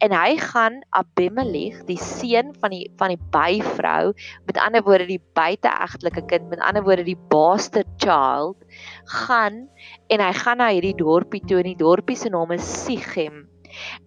En 0.04 0.14
hy 0.14 0.38
gaan 0.40 0.80
Abimelech, 0.96 1.82
die 1.90 1.98
seun 2.00 2.54
van 2.62 2.74
die 2.76 2.86
van 3.00 3.14
die 3.14 3.22
byvrou, 3.34 4.14
met 4.46 4.60
ander 4.62 4.84
woorde 4.86 5.08
die 5.10 5.22
buiteegtelike 5.38 6.26
kind, 6.30 6.50
met 6.52 6.62
ander 6.64 6.84
woorde 6.86 7.06
die 7.08 7.18
bastard 7.32 7.90
child, 8.02 8.58
gaan 9.26 9.64
en 10.10 10.22
hy 10.22 10.32
gaan 10.42 10.62
na 10.62 10.70
hierdie 10.70 10.96
dorpie 10.98 11.42
toe 11.46 11.62
en 11.62 11.72
die 11.72 11.78
dorpie 11.78 12.18
se 12.18 12.30
naam 12.32 12.54
is 12.54 12.66
Sichem 12.66 13.49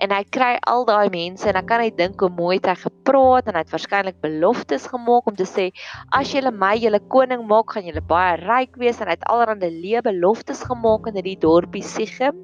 en 0.03 0.13
hy 0.15 0.21
kry 0.35 0.53
al 0.69 0.85
daai 0.87 1.09
mense 1.13 1.47
en 1.49 1.57
dan 1.57 1.67
kan 1.69 1.83
hy 1.83 1.89
dink 1.97 2.21
hoe 2.23 2.31
mooi 2.33 2.59
hy 2.63 2.75
gepraat 2.79 3.47
en 3.47 3.57
hy 3.57 3.63
het 3.63 3.73
waarskynlik 3.73 4.19
beloftes 4.23 4.87
gemaak 4.91 5.27
om 5.29 5.35
te 5.39 5.47
sê 5.49 5.69
as 6.11 6.31
julle 6.33 6.51
my 6.51 6.73
julle 6.77 7.01
koning 7.13 7.45
maak 7.49 7.75
gaan 7.75 7.87
julle 7.87 8.03
baie 8.13 8.37
ryk 8.43 8.77
wees. 8.81 9.01
En 9.01 9.09
hy 9.09 9.17
het 9.17 9.27
allerlei 9.31 9.71
lewe 9.71 10.05
beloftes 10.09 10.63
gemaak 10.69 11.09
in 11.09 11.19
hierdie 11.19 11.39
dorpie 11.39 11.83
Sichem 11.83 12.39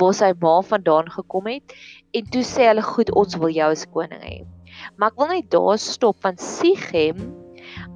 waar 0.00 0.14
sy 0.16 0.32
ma 0.42 0.58
vandaan 0.66 1.10
gekom 1.14 1.46
het. 1.50 1.76
En 2.14 2.26
toe 2.34 2.42
sê 2.46 2.68
hulle 2.70 2.84
goed 2.84 3.12
ons 3.14 3.38
wil 3.38 3.54
jou 3.54 3.70
as 3.70 3.86
koning 3.94 4.22
hê. 4.22 4.36
Maar 4.98 5.12
ek 5.12 5.18
wil 5.20 5.32
net 5.36 5.50
daar 5.54 5.80
stop 5.80 6.20
want 6.26 6.42
Sichem 6.42 7.22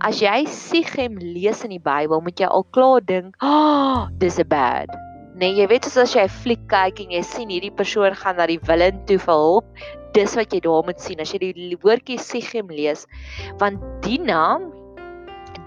As 0.01 0.23
jy 0.23 0.47
Sichem 0.49 1.19
lees 1.21 1.61
in 1.67 1.75
die 1.75 1.83
Bybel, 1.83 2.23
moet 2.25 2.41
jy 2.41 2.49
al 2.49 2.65
klaar 2.73 3.05
dink, 3.05 3.37
"Ah, 3.41 3.51
oh, 3.53 4.09
dis 4.19 4.39
'n 4.39 4.49
bad." 4.49 5.08
Nee, 5.39 5.55
jy 5.55 5.69
weet 5.71 5.87
as 5.87 6.15
jy 6.17 6.25
'n 6.27 6.29
fliek 6.43 6.65
kyk 6.67 7.01
en 7.05 7.13
jy 7.15 7.23
sien 7.23 7.49
hierdie 7.49 7.71
persoon 7.71 8.15
gaan 8.15 8.37
na 8.37 8.47
die 8.51 8.59
willen 8.67 8.97
toe 9.07 9.19
vir 9.23 9.35
hulp, 9.35 9.67
dis 10.13 10.35
wat 10.35 10.53
jy 10.53 10.59
daar 10.65 10.83
moet 10.83 10.99
sien 11.01 11.21
as 11.21 11.31
jy 11.33 11.39
die 11.39 11.77
woordjie 11.79 12.19
Sichem 12.19 12.67
lees. 12.67 13.07
Want 13.61 13.79
Dina 14.03 14.59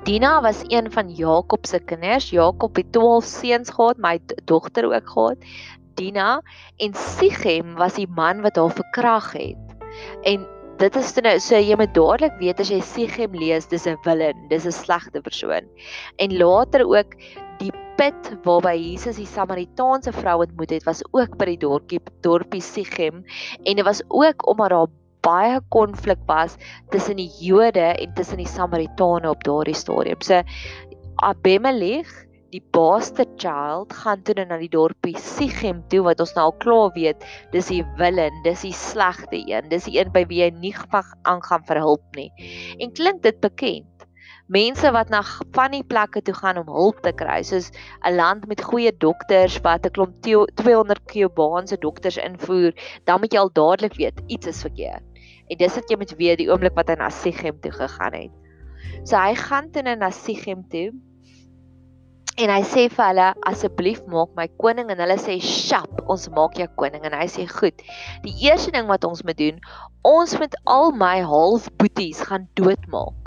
Dina 0.04 0.42
was 0.42 0.64
een 0.68 0.92
van 0.92 1.10
Jakob 1.16 1.66
se 1.66 1.80
kinders. 1.80 2.32
Jakob 2.32 2.76
het 2.76 2.92
12 2.92 3.24
seuns 3.24 3.70
gehad, 3.70 3.98
my 3.98 4.20
dogter 4.46 4.90
ook 4.90 5.08
gehad. 5.08 5.38
Dina 5.96 6.42
en 6.78 6.94
Sichem 6.94 7.76
was 7.76 7.96
die 7.96 8.08
man 8.08 8.42
wat 8.42 8.58
haar 8.58 8.74
verkrag 8.76 9.32
het. 9.38 9.76
En 10.24 10.48
dit 10.82 10.96
is 10.96 11.14
nou 11.22 11.38
so 11.40 11.56
jy 11.56 11.78
moet 11.78 11.94
dadelik 11.94 12.40
weet 12.40 12.60
as 12.60 12.72
jy 12.74 12.82
Sichem 12.82 13.38
lees, 13.38 13.68
dis 13.70 13.88
'n 13.88 13.98
willen, 14.04 14.36
dis 14.50 14.66
'n 14.66 14.72
slegte 14.72 15.22
persoon. 15.22 15.64
En 16.18 16.38
later 16.38 16.84
ook 16.88 17.16
die 17.62 17.74
put 18.00 18.32
waarby 18.46 18.74
Jesus 18.80 19.20
die 19.22 19.30
Samaritaanse 19.30 20.14
vrou 20.16 20.40
ontmoet 20.46 20.74
het, 20.74 20.88
was 20.88 21.04
ook 21.12 21.38
by 21.38 21.52
die 21.54 21.60
dorpie 21.62 22.02
dorpie 22.26 22.64
Sichem. 22.66 23.22
En 23.64 23.78
dit 23.78 23.86
was 23.86 24.02
ook 24.10 24.48
omdat 24.50 24.74
daar 24.74 24.90
baie 25.22 25.60
konflik 25.70 26.22
was 26.26 26.58
tussen 26.90 27.22
die 27.22 27.30
Jode 27.40 27.94
en 27.94 28.14
tussen 28.18 28.42
die 28.42 28.50
Samaritane 28.50 29.30
op 29.30 29.44
daardie 29.46 29.78
stadium. 29.78 30.22
So 30.26 30.42
Abimelech 31.22 32.10
die 32.52 32.64
bastard 32.76 33.38
child 33.40 33.94
gaan 33.96 34.24
toe 34.28 34.36
na 34.44 34.58
die 34.60 34.72
dorpie 34.72 35.16
Sichem 35.16 35.80
toe 35.92 36.02
wat 36.08 36.20
ons 36.24 36.34
nou 36.36 36.50
al 36.50 36.58
klaar 36.64 36.90
weet 36.98 37.24
dis 37.54 37.70
die 37.72 37.84
willen 38.00 38.42
dis 38.44 38.66
die 38.66 38.74
slegte 38.76 39.40
een 39.40 39.70
dis 39.72 39.88
die 39.88 40.00
een 40.00 40.12
by 40.12 40.26
wie 40.28 40.42
jy 40.42 40.50
nie 40.58 40.74
aangaan 40.92 41.64
vir 41.70 41.80
hulp 41.80 42.04
nie. 42.18 42.28
En 42.80 42.92
klink 42.92 43.24
dit 43.24 43.40
bekend 43.40 43.91
mense 44.52 44.90
wat 44.92 45.10
na 45.10 45.22
van 45.56 45.72
die 45.72 45.84
plekke 45.88 46.22
toe 46.28 46.34
gaan 46.36 46.60
om 46.60 46.72
hulp 46.72 47.00
te 47.06 47.14
kry, 47.16 47.40
soos 47.48 47.70
'n 48.04 48.16
land 48.16 48.48
met 48.52 48.64
goeie 48.64 48.92
dokters 48.92 49.56
wat 49.64 49.86
'n 49.86 49.96
klomp 49.96 50.16
200 50.24 51.00
Kubaanse 51.08 51.78
dokters 51.80 52.18
invoer, 52.18 52.74
dan 53.06 53.20
moet 53.20 53.34
jy 53.34 53.40
al 53.40 53.54
dadelik 53.54 53.96
weet 53.96 54.20
iets 54.28 54.48
is 54.48 54.62
verkeerd. 54.62 55.04
En 55.50 55.58
dis 55.58 55.76
wat 55.76 55.90
jy 55.90 55.98
moet 55.98 56.16
weet 56.18 56.38
die 56.38 56.50
oomblik 56.52 56.76
wat 56.76 56.90
hy 56.90 56.96
na 56.96 57.10
Sichem 57.10 57.60
toe 57.62 57.72
gegaan 57.72 58.14
het. 58.14 58.32
So 59.04 59.16
hy 59.16 59.36
gaan 59.36 59.72
toe 59.72 59.84
na 59.84 60.10
Sichem 60.10 60.68
toe. 60.70 60.92
En 62.38 62.50
hy 62.50 62.62
sê 62.64 62.90
vir 62.90 63.06
hulle 63.06 63.34
asseblief 63.48 64.04
maak 64.08 64.30
my 64.36 64.48
koning 64.58 64.90
en 64.90 65.00
hulle 65.00 65.18
sê 65.20 65.40
shap 65.40 66.02
ons 66.08 66.30
maak 66.30 66.56
jou 66.58 66.68
koning 66.76 67.04
en 67.04 67.14
hy 67.14 67.28
sê 67.28 67.48
goed. 67.48 67.76
Die 68.24 68.36
eerste 68.48 68.72
ding 68.72 68.88
wat 68.88 69.04
ons 69.04 69.24
moet 69.24 69.38
doen, 69.38 69.60
ons 70.04 70.38
moet 70.40 70.56
al 70.66 70.92
my 70.92 71.22
halfboeties 71.22 72.24
gaan 72.28 72.48
doodmaak 72.56 73.21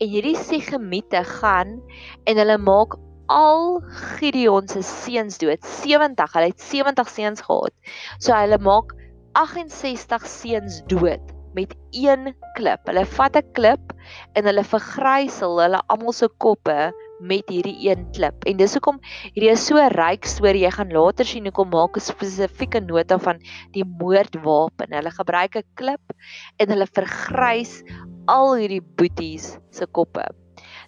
en 0.00 0.08
hierdie 0.08 0.36
Sigemiete 0.36 1.22
gaan 1.28 1.78
en 2.24 2.40
hulle 2.40 2.56
maak 2.58 2.96
al 3.30 3.78
Gideon 4.16 4.68
se 4.68 4.82
seuns 4.86 5.38
dood 5.42 5.66
70 5.82 6.32
hulle 6.36 6.52
het 6.52 6.64
70 6.70 7.12
seuns 7.16 7.44
gehad 7.46 7.94
so 8.18 8.34
hulle 8.34 8.58
maak 8.64 8.96
68 9.38 10.26
seuns 10.26 10.80
dood 10.90 11.36
met 11.54 11.76
een 11.96 12.32
klip 12.56 12.88
hulle 12.90 13.04
vat 13.18 13.36
'n 13.36 13.52
klip 13.58 13.94
en 14.34 14.50
hulle 14.50 14.64
vergrysel 14.74 15.60
hulle 15.62 15.84
almal 15.86 16.16
se 16.16 16.28
koppe 16.46 16.80
met 17.20 17.48
hierdie 17.52 17.76
een 17.84 18.06
klip. 18.16 18.44
En 18.48 18.56
dis 18.56 18.74
hoekom 18.76 18.98
hierdie 19.34 19.52
is 19.52 19.64
so 19.68 19.80
ryk 19.94 20.26
storie. 20.28 20.64
Jy 20.64 20.72
gaan 20.76 20.92
later 20.94 21.28
sien 21.28 21.46
hoekom 21.48 21.70
maak 21.74 21.96
'n 21.96 22.04
spesifieke 22.04 22.80
nota 22.80 23.18
van 23.18 23.40
die 23.76 23.84
moordwapen. 23.84 24.92
Hulle 24.92 25.10
gebruik 25.10 25.56
'n 25.56 25.68
klip 25.74 26.14
en 26.56 26.68
hulle 26.68 26.86
vergrys 26.86 27.82
al 28.30 28.54
hierdie 28.60 28.82
boeties 28.82 29.56
se 29.74 29.86
koppe. 29.98 30.28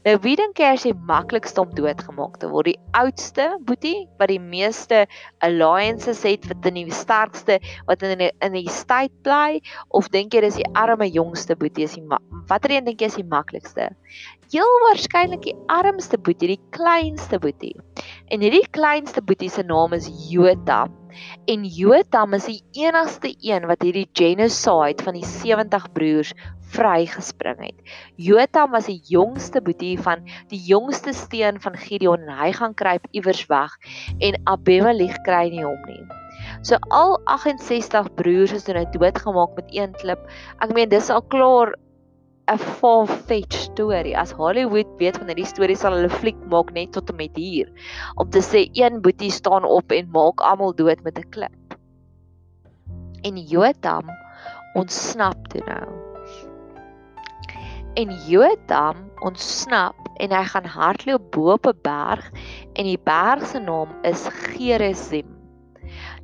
Nou 0.02 0.16
wie 0.24 0.34
dink 0.34 0.58
jy 0.58 0.72
is 0.74 0.84
die 0.88 0.94
maklikste 1.08 1.62
om 1.62 1.70
doodgemaak 1.78 2.40
te 2.42 2.48
word? 2.50 2.72
Die 2.72 2.98
oudste 2.98 3.44
boetie 3.66 4.08
wat 4.18 4.32
die 4.32 4.40
meeste 4.42 5.04
alliances 5.46 6.24
het 6.26 6.48
wat 6.50 6.66
in 6.70 6.80
die 6.80 6.96
sterkste 6.96 7.60
wat 7.86 8.02
in 8.06 8.18
die, 8.24 8.30
in 8.42 8.56
die 8.58 8.66
state 8.66 9.14
bly 9.22 9.60
of 9.94 10.10
dink 10.14 10.34
jy 10.34 10.42
dis 10.42 10.58
die 10.58 10.68
arme 10.78 11.06
jongste 11.06 11.54
boetie 11.58 11.86
is 11.86 11.94
die 11.94 12.18
watter 12.50 12.74
een 12.74 12.88
dink 12.88 13.02
jy 13.02 13.12
is 13.12 13.20
die 13.20 13.28
maklikste? 13.30 13.92
Heel 14.52 14.74
waarskynlik 14.84 15.46
die 15.46 15.54
armste 15.72 16.18
boetie, 16.18 16.50
die 16.50 16.64
kleinste 16.76 17.38
boetie. 17.40 17.72
En 18.28 18.42
hierdie 18.44 18.66
kleinste 18.74 19.22
boetie 19.24 19.48
se 19.48 19.62
naam 19.64 19.94
is 19.96 20.10
Jotam. 20.28 20.92
En 21.48 21.64
Jotam 21.64 22.34
is 22.36 22.50
die 22.50 22.60
enigste 22.82 23.30
een 23.40 23.64
wat 23.70 23.86
hierdie 23.86 24.08
genocide 24.18 25.06
van 25.06 25.16
die 25.16 25.24
70 25.24 25.88
broers 25.94 26.34
vrygespring 26.72 27.60
het. 27.60 27.92
Jotam 28.16 28.72
was 28.72 28.88
die 28.90 29.00
jongste 29.08 29.62
boetie 29.64 29.98
van 30.00 30.24
die 30.52 30.60
jongste 30.60 31.12
steen 31.16 31.60
van 31.60 31.76
Gideon 31.76 32.26
en 32.26 32.38
hy 32.38 32.50
gaan 32.56 32.74
kruip 32.74 33.06
iewers 33.12 33.44
weg 33.52 33.76
en 34.20 34.40
Abimelech 34.44 35.20
kry 35.26 35.48
nie 35.52 35.64
hom 35.64 35.80
nie. 35.88 36.02
So 36.66 36.78
al 36.90 37.18
68 37.30 38.10
broers 38.18 38.52
is 38.56 38.66
nou 38.66 38.84
doodgemaak 38.94 39.56
met 39.58 39.72
een 39.74 39.94
klip. 40.00 40.20
Ek 40.62 40.74
meen 40.74 40.90
dis 40.90 41.10
al 41.10 41.22
klaar 41.34 41.74
'n 42.50 42.58
far-fetched 42.58 43.54
storie. 43.70 44.16
As 44.18 44.32
Hollywood 44.32 44.88
weet 44.98 45.16
van 45.16 45.30
hierdie 45.30 45.46
storie 45.46 45.76
sal 45.76 45.94
hulle 45.96 46.10
fliek 46.10 46.38
maak 46.50 46.72
net 46.74 46.92
tot 46.92 47.10
en 47.10 47.16
met 47.16 47.36
hier 47.36 47.70
om 48.16 48.30
te 48.30 48.42
sê 48.42 48.66
een 48.74 49.00
boetie 49.00 49.30
staan 49.30 49.64
op 49.64 49.92
en 49.92 50.10
maak 50.10 50.40
almal 50.40 50.74
dood 50.74 51.02
met 51.02 51.18
'n 51.18 51.28
klip. 51.30 51.76
En 53.22 53.36
Jotam 53.36 54.10
ontsnap 54.74 55.48
toe 55.48 55.62
nou 55.66 56.11
en 57.94 58.12
Jotam 58.28 58.96
ontsnap 59.20 59.96
en 60.22 60.32
hy 60.32 60.42
gaan 60.48 60.68
hardloop 60.68 61.28
bo 61.34 61.52
op 61.52 61.66
'n 61.66 61.78
berg 61.84 62.30
en 62.78 62.84
die 62.88 62.98
berg 63.04 63.46
se 63.46 63.60
naam 63.60 63.88
is 64.02 64.26
Gerizim. 64.28 65.28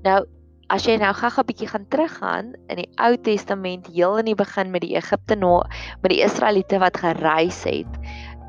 Nou 0.03 0.25
as 0.69 0.85
jy 0.85 0.97
nou 0.97 1.13
gou-gou 1.13 1.43
'n 1.43 1.47
bietjie 1.47 1.69
gaan 1.69 1.89
teruggaan 1.89 2.53
in 2.69 2.77
die 2.77 2.91
Ou 2.97 3.17
Testament 3.17 3.87
heel 3.87 4.19
in 4.19 4.25
die 4.25 4.35
begin 4.35 4.71
met 4.71 4.81
die 4.81 4.97
Egiptenaar 4.97 5.69
met 6.03 6.11
die 6.11 6.23
Israeliete 6.23 6.79
wat 6.79 6.97
gereis 6.97 7.65
het 7.65 7.93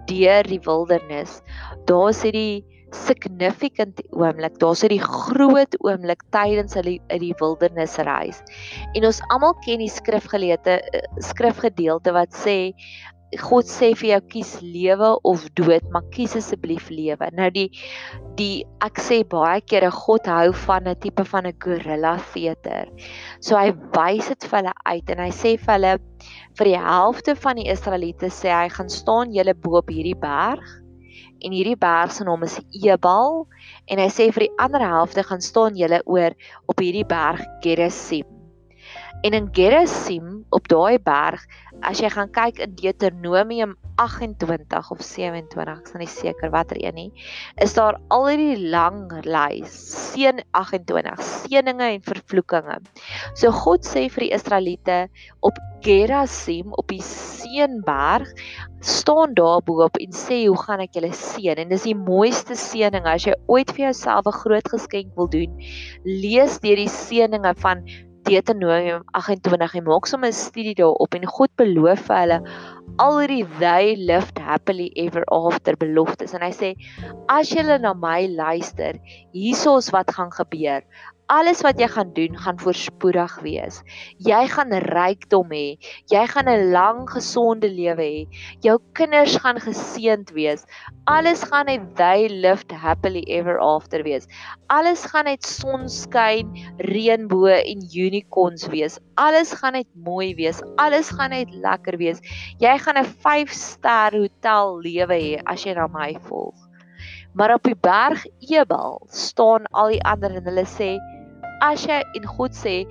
deur 0.08 0.44
die 0.44 0.60
wildernis, 0.66 1.42
daar 1.86 2.14
sê 2.14 2.32
die 2.32 2.66
significant 2.96 4.02
oomblik. 4.12 4.58
Daar's 4.60 4.84
'n 4.84 5.00
groot 5.00 5.76
oomblik 5.84 6.24
tydens 6.32 6.74
hulle 6.74 7.00
in 7.10 7.20
die 7.20 7.36
wildernisreis. 7.40 8.42
En 8.94 9.06
ons 9.06 9.22
almal 9.30 9.54
ken 9.66 9.80
die 9.80 9.90
skrifgeleerde 9.90 10.82
eh, 10.82 11.02
skrifgedeelte 11.18 12.12
wat 12.12 12.34
sê 12.34 12.74
God 13.38 13.68
sê 13.70 13.92
vir 13.94 14.10
jou 14.10 14.22
kies 14.34 14.56
lewe 14.66 15.10
of 15.24 15.44
dood, 15.54 15.86
maar 15.94 16.02
kies 16.10 16.34
asseblief 16.36 16.90
lewe. 16.90 17.30
Nou 17.38 17.50
die 17.54 17.70
die 18.40 18.66
ek 18.82 18.98
sê 18.98 19.22
baie 19.22 19.62
kere 19.62 19.92
God 19.92 20.26
hou 20.26 20.52
van 20.66 20.88
'n 20.88 20.96
tipe 20.96 21.24
van 21.24 21.46
'n 21.46 21.54
gorilla 21.62 22.18
theater. 22.34 22.90
So 23.40 23.56
hy 23.56 23.72
wys 23.94 24.30
dit 24.30 24.44
vir 24.44 24.60
hulle 24.60 24.74
uit 24.86 25.10
en 25.10 25.20
hy 25.20 25.30
sê 25.30 25.58
vir 25.60 25.74
hulle 25.74 26.00
vir 26.58 26.66
die 26.66 26.78
helfte 26.78 27.36
van 27.36 27.56
die 27.56 27.70
Israeliete 27.70 28.30
sê 28.30 28.50
hy 28.50 28.70
gaan 28.70 28.90
staan 28.90 29.32
julle 29.32 29.54
bo 29.54 29.78
op 29.78 29.90
hierdie 29.90 30.18
berg 30.18 30.66
en 31.44 31.56
hierdie 31.56 31.78
berg 31.80 32.12
se 32.16 32.24
naam 32.28 32.44
is 32.48 32.60
Ebal 32.72 33.46
en 33.92 34.02
hy 34.04 34.10
sê 34.14 34.30
vir 34.36 34.48
die 34.48 34.56
ander 34.66 34.84
helfte 34.84 35.24
gaan 35.24 35.44
staan 35.44 35.80
julle 35.80 36.02
oor 36.06 36.36
op 36.68 36.84
hierdie 36.84 37.08
berg 37.08 37.44
Gerizim. 37.66 38.39
En 39.22 39.34
in 39.36 39.50
Gerizim 39.52 40.46
op 40.50 40.68
daai 40.72 40.96
berg 41.04 41.42
as 41.84 42.00
jy 42.00 42.08
gaan 42.14 42.30
kyk 42.32 42.62
in 42.64 42.76
Deuteronomium 42.80 43.74
28 44.00 44.92
of 44.94 45.02
27, 45.04 45.74
ek 45.74 45.90
is 45.90 45.98
nie 46.00 46.08
seker 46.08 46.54
watter 46.54 46.80
een 46.80 46.96
nie, 46.96 47.10
is 47.60 47.76
daar 47.76 48.00
al 48.16 48.30
hierdie 48.30 48.70
lang 48.72 49.12
lys, 49.28 49.76
seën 50.14 50.40
28, 50.56 51.20
seëninge 51.44 51.92
en 51.98 52.08
vervloekinge. 52.08 52.80
So 53.36 53.52
God 53.52 53.84
sê 53.84 54.08
vir 54.08 54.30
die 54.30 54.34
Israeliete 54.40 55.00
op 55.44 55.60
Gerizim 55.84 56.72
op 56.80 56.88
die 56.92 57.04
Seënberg 57.04 58.32
staan 58.80 59.36
daar 59.36 59.60
bo-op 59.68 60.00
en 60.00 60.16
sê 60.16 60.46
hoe 60.46 60.60
gaan 60.64 60.84
ek 60.84 60.96
julle 60.96 61.12
seën 61.16 61.60
en 61.60 61.72
dis 61.72 61.88
die 61.92 61.96
mooiste 61.96 62.56
seëning 62.56 63.08
as 63.08 63.28
jy 63.28 63.36
ooit 63.52 63.72
vir 63.76 63.90
jouself 63.90 64.28
'n 64.28 64.40
groot 64.44 64.76
geskenk 64.76 65.12
wil 65.20 65.28
doen 65.28 65.60
lees 66.08 66.60
deur 66.64 66.80
die 66.80 66.92
seëninge 66.92 67.56
van 67.60 67.84
Deuteronomium 68.30 69.04
28 69.18 69.80
en 69.80 69.88
maak 69.88 70.06
sommer 70.10 70.30
'n 70.30 70.38
studie 70.38 70.76
daarop 70.78 71.16
en 71.18 71.26
God 71.38 71.52
beloof 71.62 72.06
vir 72.10 72.20
hulle 72.22 72.40
al 73.06 73.18
die 73.32 73.46
they 73.60 73.96
lived 73.96 74.38
happily 74.38 74.90
ever 74.96 75.24
after 75.34 75.76
beloftes. 75.78 76.34
En 76.34 76.42
hy 76.46 76.52
sê 76.54 76.70
as 77.28 77.50
julle 77.50 77.80
na 77.80 77.94
my 77.94 78.28
luister 78.28 79.00
hiersoos 79.34 79.90
wat 79.96 80.14
gaan 80.18 80.32
gebeur 80.32 80.84
alles 81.30 81.62
wat 81.62 81.78
jy 81.78 81.88
gaan 81.94 82.10
doen 82.18 82.38
gaan 82.42 82.58
voorspoedig 82.58 83.34
wees. 83.46 83.84
Jy 84.26 84.40
gaan 84.50 84.74
rykdom 84.90 85.52
hê. 85.54 85.78
Jy 86.10 86.24
gaan 86.34 86.50
'n 86.50 86.72
lang 86.74 87.06
gesonde 87.10 87.70
lewe 87.70 88.02
hê. 88.02 88.28
Jou 88.66 88.80
kinders 88.98 89.38
gaan 89.38 89.60
geseënd 89.62 90.34
wees. 90.34 90.66
Alles 91.06 91.44
gaan 91.44 91.66
net 91.66 91.96
they 91.96 92.28
lived 92.30 92.72
happily 92.72 93.24
ever 93.28 93.60
after 93.60 94.04
wees. 94.04 94.26
Alles 94.68 95.06
gaan 95.06 95.26
net 95.26 95.46
sonskyn, 95.46 96.50
reënboë 96.82 97.62
en 97.62 97.80
unicorns 97.94 98.68
wees. 98.68 99.00
Alles 99.16 99.54
gaan 99.54 99.74
net 99.74 99.88
mooi 99.94 100.34
wees. 100.36 100.62
Alles 100.78 101.10
gaan 101.10 101.30
net 101.30 101.54
lekker 101.54 101.98
wees. 101.98 102.20
Jy 102.58 102.78
gaan 102.78 102.98
'n 102.98 103.06
5-ster 103.06 104.18
hotel 104.18 104.82
lewe 104.82 105.14
hê 105.14 105.42
as 105.46 105.64
jy 105.64 105.74
na 105.74 105.88
my 105.88 106.18
volg. 106.26 106.58
Maar 107.34 107.54
op 107.54 107.64
die 107.64 107.78
berg 107.78 108.26
Ebal 108.50 109.02
staan 109.08 109.66
al 109.72 109.94
die 109.94 110.04
ander 110.04 110.34
en 110.36 110.46
hulle 110.50 110.66
sê 110.66 110.98
as 111.62 111.86
jy 111.88 112.02
en 112.16 112.28
God 112.38 112.58
sê 112.58 112.84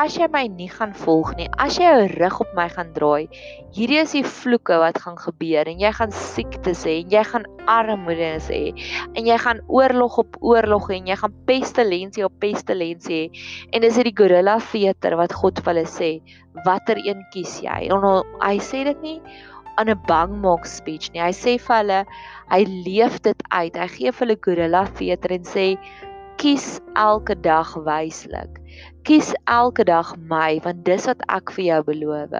as 0.00 0.14
jy 0.16 0.24
my 0.32 0.46
nie 0.48 0.70
gaan 0.72 0.94
volg 0.96 1.34
nie, 1.36 1.48
as 1.60 1.76
jy 1.76 1.84
jou 1.84 2.04
rug 2.14 2.38
op 2.40 2.52
my 2.56 2.64
gaan 2.72 2.92
draai, 2.96 3.28
hierdie 3.76 4.00
is 4.00 4.14
die 4.16 4.22
vloeke 4.24 4.78
wat 4.80 5.00
gaan 5.04 5.18
gebeur 5.20 5.68
en 5.68 5.82
jy 5.82 5.90
gaan 5.98 6.14
siektes 6.16 6.86
hê 6.88 6.94
en 7.02 7.12
jy 7.12 7.24
gaan 7.28 7.44
armoede 7.70 8.30
hê 8.48 8.62
en 9.12 9.28
jy 9.28 9.36
gaan 9.44 9.60
oorlog 9.68 10.16
op 10.24 10.38
oorlog 10.40 10.88
hê 10.88 11.00
en 11.02 11.12
jy 11.12 11.18
gaan 11.20 11.36
pestilensie 11.48 12.24
op 12.24 12.38
pestilensie 12.40 13.18
hê 13.18 13.44
en 13.72 13.84
dis 13.84 13.98
hierdie 14.00 14.16
gorilla 14.16 14.56
theater 14.72 15.18
wat 15.20 15.36
God 15.36 15.60
vir 15.60 15.74
hulle 15.74 15.88
sê, 15.88 16.12
watter 16.64 17.00
een 17.04 17.20
kies 17.34 17.60
jy? 17.64 17.82
En 17.92 18.08
hy 18.40 18.56
sê 18.64 18.86
dit 18.88 19.04
nie 19.04 19.18
aan 19.76 19.88
'n 19.88 20.00
bang 20.06 20.32
maak 20.40 20.64
speech 20.66 21.12
nie. 21.12 21.20
Hy 21.20 21.32
sê 21.32 21.58
vir 21.58 21.76
hulle, 21.76 22.00
hy 22.50 22.62
leef 22.64 23.20
dit 23.22 23.42
uit. 23.50 23.76
Hy 23.76 23.88
gee 23.88 24.12
vir 24.12 24.26
hulle 24.26 24.40
gorilla 24.44 24.84
theater 24.98 25.32
en 25.32 25.44
sê 25.44 25.66
kies 26.42 26.80
elke 26.98 27.36
dag 27.38 27.70
wyslik. 27.86 28.56
Kies 29.06 29.30
elke 29.46 29.84
dag 29.86 30.08
my 30.26 30.58
want 30.64 30.82
dis 30.88 31.06
wat 31.06 31.22
ek 31.30 31.52
vir 31.54 31.64
jou 31.68 31.80
beloof. 31.92 32.34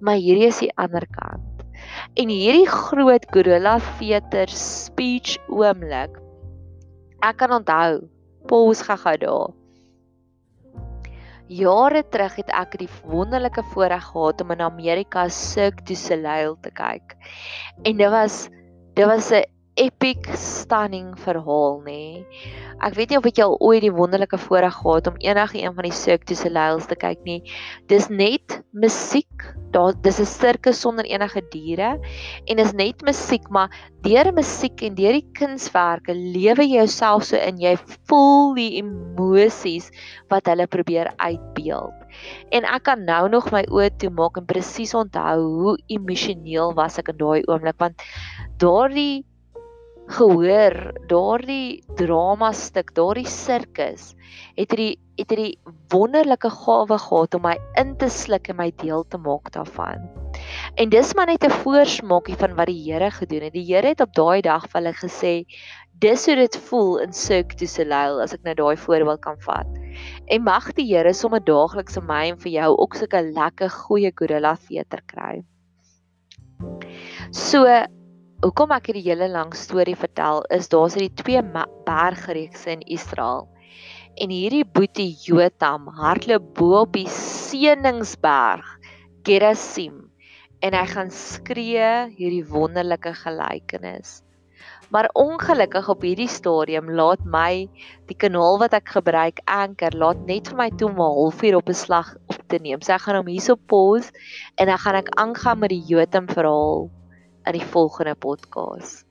Maar 0.00 0.20
hierdie 0.24 0.48
is 0.48 0.62
die 0.64 0.72
ander 0.80 1.04
kant. 1.12 1.64
En 2.16 2.32
hierdie 2.32 2.68
groot 2.70 3.26
gorilla 3.34 3.76
theater 3.98 4.48
speech 4.56 5.36
oomblik. 5.52 6.16
Ek 7.20 7.36
kan 7.42 7.52
onthou, 7.60 8.06
pause 8.48 8.88
gaga 8.88 9.18
daar. 9.20 9.52
Jare 11.52 12.00
terug 12.08 12.38
het 12.40 12.52
ek 12.56 12.78
die 12.80 12.90
wonderlike 13.04 13.60
voorreg 13.74 14.06
gehad 14.14 14.40
om 14.40 14.54
in 14.54 14.64
Amerika 14.64 15.26
Cirque 15.28 15.84
du 15.84 15.92
Soleil 15.98 16.56
te 16.64 16.72
kyk. 16.72 17.18
En 17.84 18.00
dit 18.00 18.16
was 18.16 18.46
dit 18.96 19.04
was 19.04 19.28
'n 19.30 19.44
epic 19.80 20.26
stunning 20.36 21.14
verhaal 21.24 21.80
nê. 21.86 22.24
Ek 22.82 22.96
weet 22.98 23.12
nie 23.12 23.18
of 23.20 23.26
jy 23.28 23.44
al 23.44 23.54
ooit 23.62 23.84
die 23.84 23.92
wonderlike 23.94 24.36
voorreg 24.44 24.74
gehad 24.80 25.08
om 25.08 25.20
enige 25.22 25.60
een 25.62 25.72
van 25.76 25.86
die 25.86 25.94
Cirque 25.96 26.28
du 26.28 26.36
Soleil 26.36 26.82
te 26.84 26.98
kyk 26.98 27.22
nie. 27.24 27.40
Dis 27.88 28.10
net 28.10 28.58
musiek. 28.76 29.46
Daar 29.72 29.94
dis 30.04 30.20
'n 30.20 30.28
sirkus 30.28 30.80
sonder 30.80 31.06
enige 31.08 31.40
diere 31.50 31.96
en 32.44 32.58
is 32.58 32.72
net 32.72 33.00
musiek, 33.02 33.48
maar 33.48 33.70
deur 34.02 34.32
musiek 34.32 34.82
en 34.82 34.94
deur 34.94 35.12
die 35.12 35.30
kunswerke 35.32 36.12
lewe 36.12 36.66
jy 36.66 36.76
jouself 36.82 37.24
so 37.24 37.36
in 37.36 37.56
jy 37.56 37.76
voel 38.08 38.54
die 38.54 38.76
emosies 38.82 39.90
wat 40.28 40.46
hulle 40.46 40.66
probeer 40.66 41.12
uitbeeld. 41.16 41.94
En 42.52 42.64
ek 42.64 42.82
kan 42.82 43.04
nou 43.04 43.28
nog 43.28 43.50
my 43.52 43.64
oë 43.70 43.96
toemaak 43.96 44.36
en 44.36 44.46
presies 44.46 44.94
onthou 44.94 45.40
hoe 45.40 45.78
emosioneel 45.86 46.74
was 46.74 46.98
ek 46.98 47.08
in 47.08 47.16
daai 47.16 47.42
oomblik 47.48 47.78
want 47.78 48.02
daardie 48.58 49.24
gehoor 50.12 50.74
daardie 51.10 51.82
drama 51.98 52.52
stuk, 52.56 52.92
daardie 52.96 53.28
sirkus 53.28 54.12
het 54.56 54.72
hierdie 54.72 54.96
het 55.20 55.30
hierdie 55.30 55.58
wonderlike 55.92 56.48
gawe 56.50 56.96
gehad 56.98 57.34
om 57.36 57.44
my 57.44 57.54
in 57.80 57.92
te 58.00 58.08
sluk 58.12 58.48
en 58.48 58.56
my 58.58 58.70
deel 58.80 59.04
te 59.12 59.20
maak 59.20 59.50
daarvan. 59.54 60.08
En 60.80 60.88
dis 60.92 61.14
maar 61.14 61.28
net 61.28 61.44
'n 61.44 61.58
voorsmaakie 61.62 62.36
van 62.36 62.56
wat 62.56 62.66
die 62.66 62.82
Here 62.82 63.10
gedoen 63.10 63.42
het. 63.42 63.52
Die 63.52 63.66
Here 63.66 63.88
het 63.88 64.00
op 64.00 64.14
daai 64.14 64.40
dag 64.40 64.66
vir 64.68 64.80
hulle 64.80 64.94
gesê, 64.94 65.44
dis 66.00 66.26
hoe 66.26 66.36
dit 66.36 66.56
voel 66.56 66.98
in 66.98 67.12
Cirque 67.12 67.56
du 67.56 67.66
Soleil 67.66 68.20
as 68.20 68.32
ek 68.32 68.42
nou 68.42 68.54
daai 68.54 68.76
voorbeeld 68.76 69.20
kan 69.20 69.38
vat. 69.40 69.66
En 70.26 70.42
mag 70.42 70.72
die 70.72 70.86
Here 70.94 71.12
sommer 71.12 71.40
daagliks 71.40 71.96
in 71.96 72.06
my 72.06 72.30
en 72.30 72.38
vir 72.38 72.52
jou 72.52 72.76
ook 72.76 72.94
sulke 72.94 73.22
lekker 73.22 73.70
goeie 73.70 74.12
gorilla 74.14 74.56
veter 74.56 75.02
kry. 75.06 75.44
So, 77.30 77.66
hoekom 78.42 78.72
ek 78.74 78.88
hierdie 78.90 79.04
hele 79.06 79.28
lang 79.30 79.52
storie 79.54 79.94
vertel 79.94 80.40
is 80.50 80.66
daar's 80.72 80.96
hierdie 80.98 81.14
twee 81.20 81.42
bergreekse 81.86 82.72
in 82.74 82.80
Israel. 82.90 83.44
En 84.18 84.32
hierdie 84.34 84.64
boetie 84.66 85.12
Jotam 85.22 85.86
hardloop 85.94 86.48
bo 86.58 86.80
op 86.80 86.96
die 86.96 87.06
seëningsberg 87.06 88.66
Gerizim 89.22 90.08
en 90.58 90.74
hy 90.74 90.82
gaan 90.90 91.12
skree 91.14 91.90
hierdie 92.18 92.42
wonderlike 92.50 93.12
gelykenis. 93.20 94.24
Maar 94.90 95.06
ongelukkig 95.14 95.86
op 95.94 96.02
hierdie 96.02 96.28
stadium 96.30 96.90
laat 96.98 97.22
my 97.22 97.68
die 98.10 98.18
kanaal 98.18 98.58
wat 98.58 98.74
ek 98.74 98.90
gebruik 98.96 99.38
Anchor 99.46 99.94
laat 99.94 100.26
net 100.26 100.50
vir 100.50 100.58
my 100.58 100.68
toe 100.74 100.88
om 100.90 100.98
'n 100.98 101.14
halfuur 101.20 101.60
op 101.62 101.70
'n 101.70 101.78
slag 101.78 102.10
op 102.26 102.42
te 102.48 102.58
neem. 102.58 102.82
So 102.82 102.92
ek 102.92 103.06
gaan 103.06 103.22
hom 103.22 103.30
hierso 103.30 103.54
pause 103.54 104.10
en 104.58 104.66
dan 104.66 104.78
gaan 104.78 104.98
ek 104.98 105.14
aangaan 105.14 105.62
met 105.62 105.70
die 105.70 105.84
Jotam 105.86 106.26
verhaal 106.26 106.90
in 107.44 107.52
die 107.52 107.64
volgende 107.64 108.14
podcast. 108.14 109.04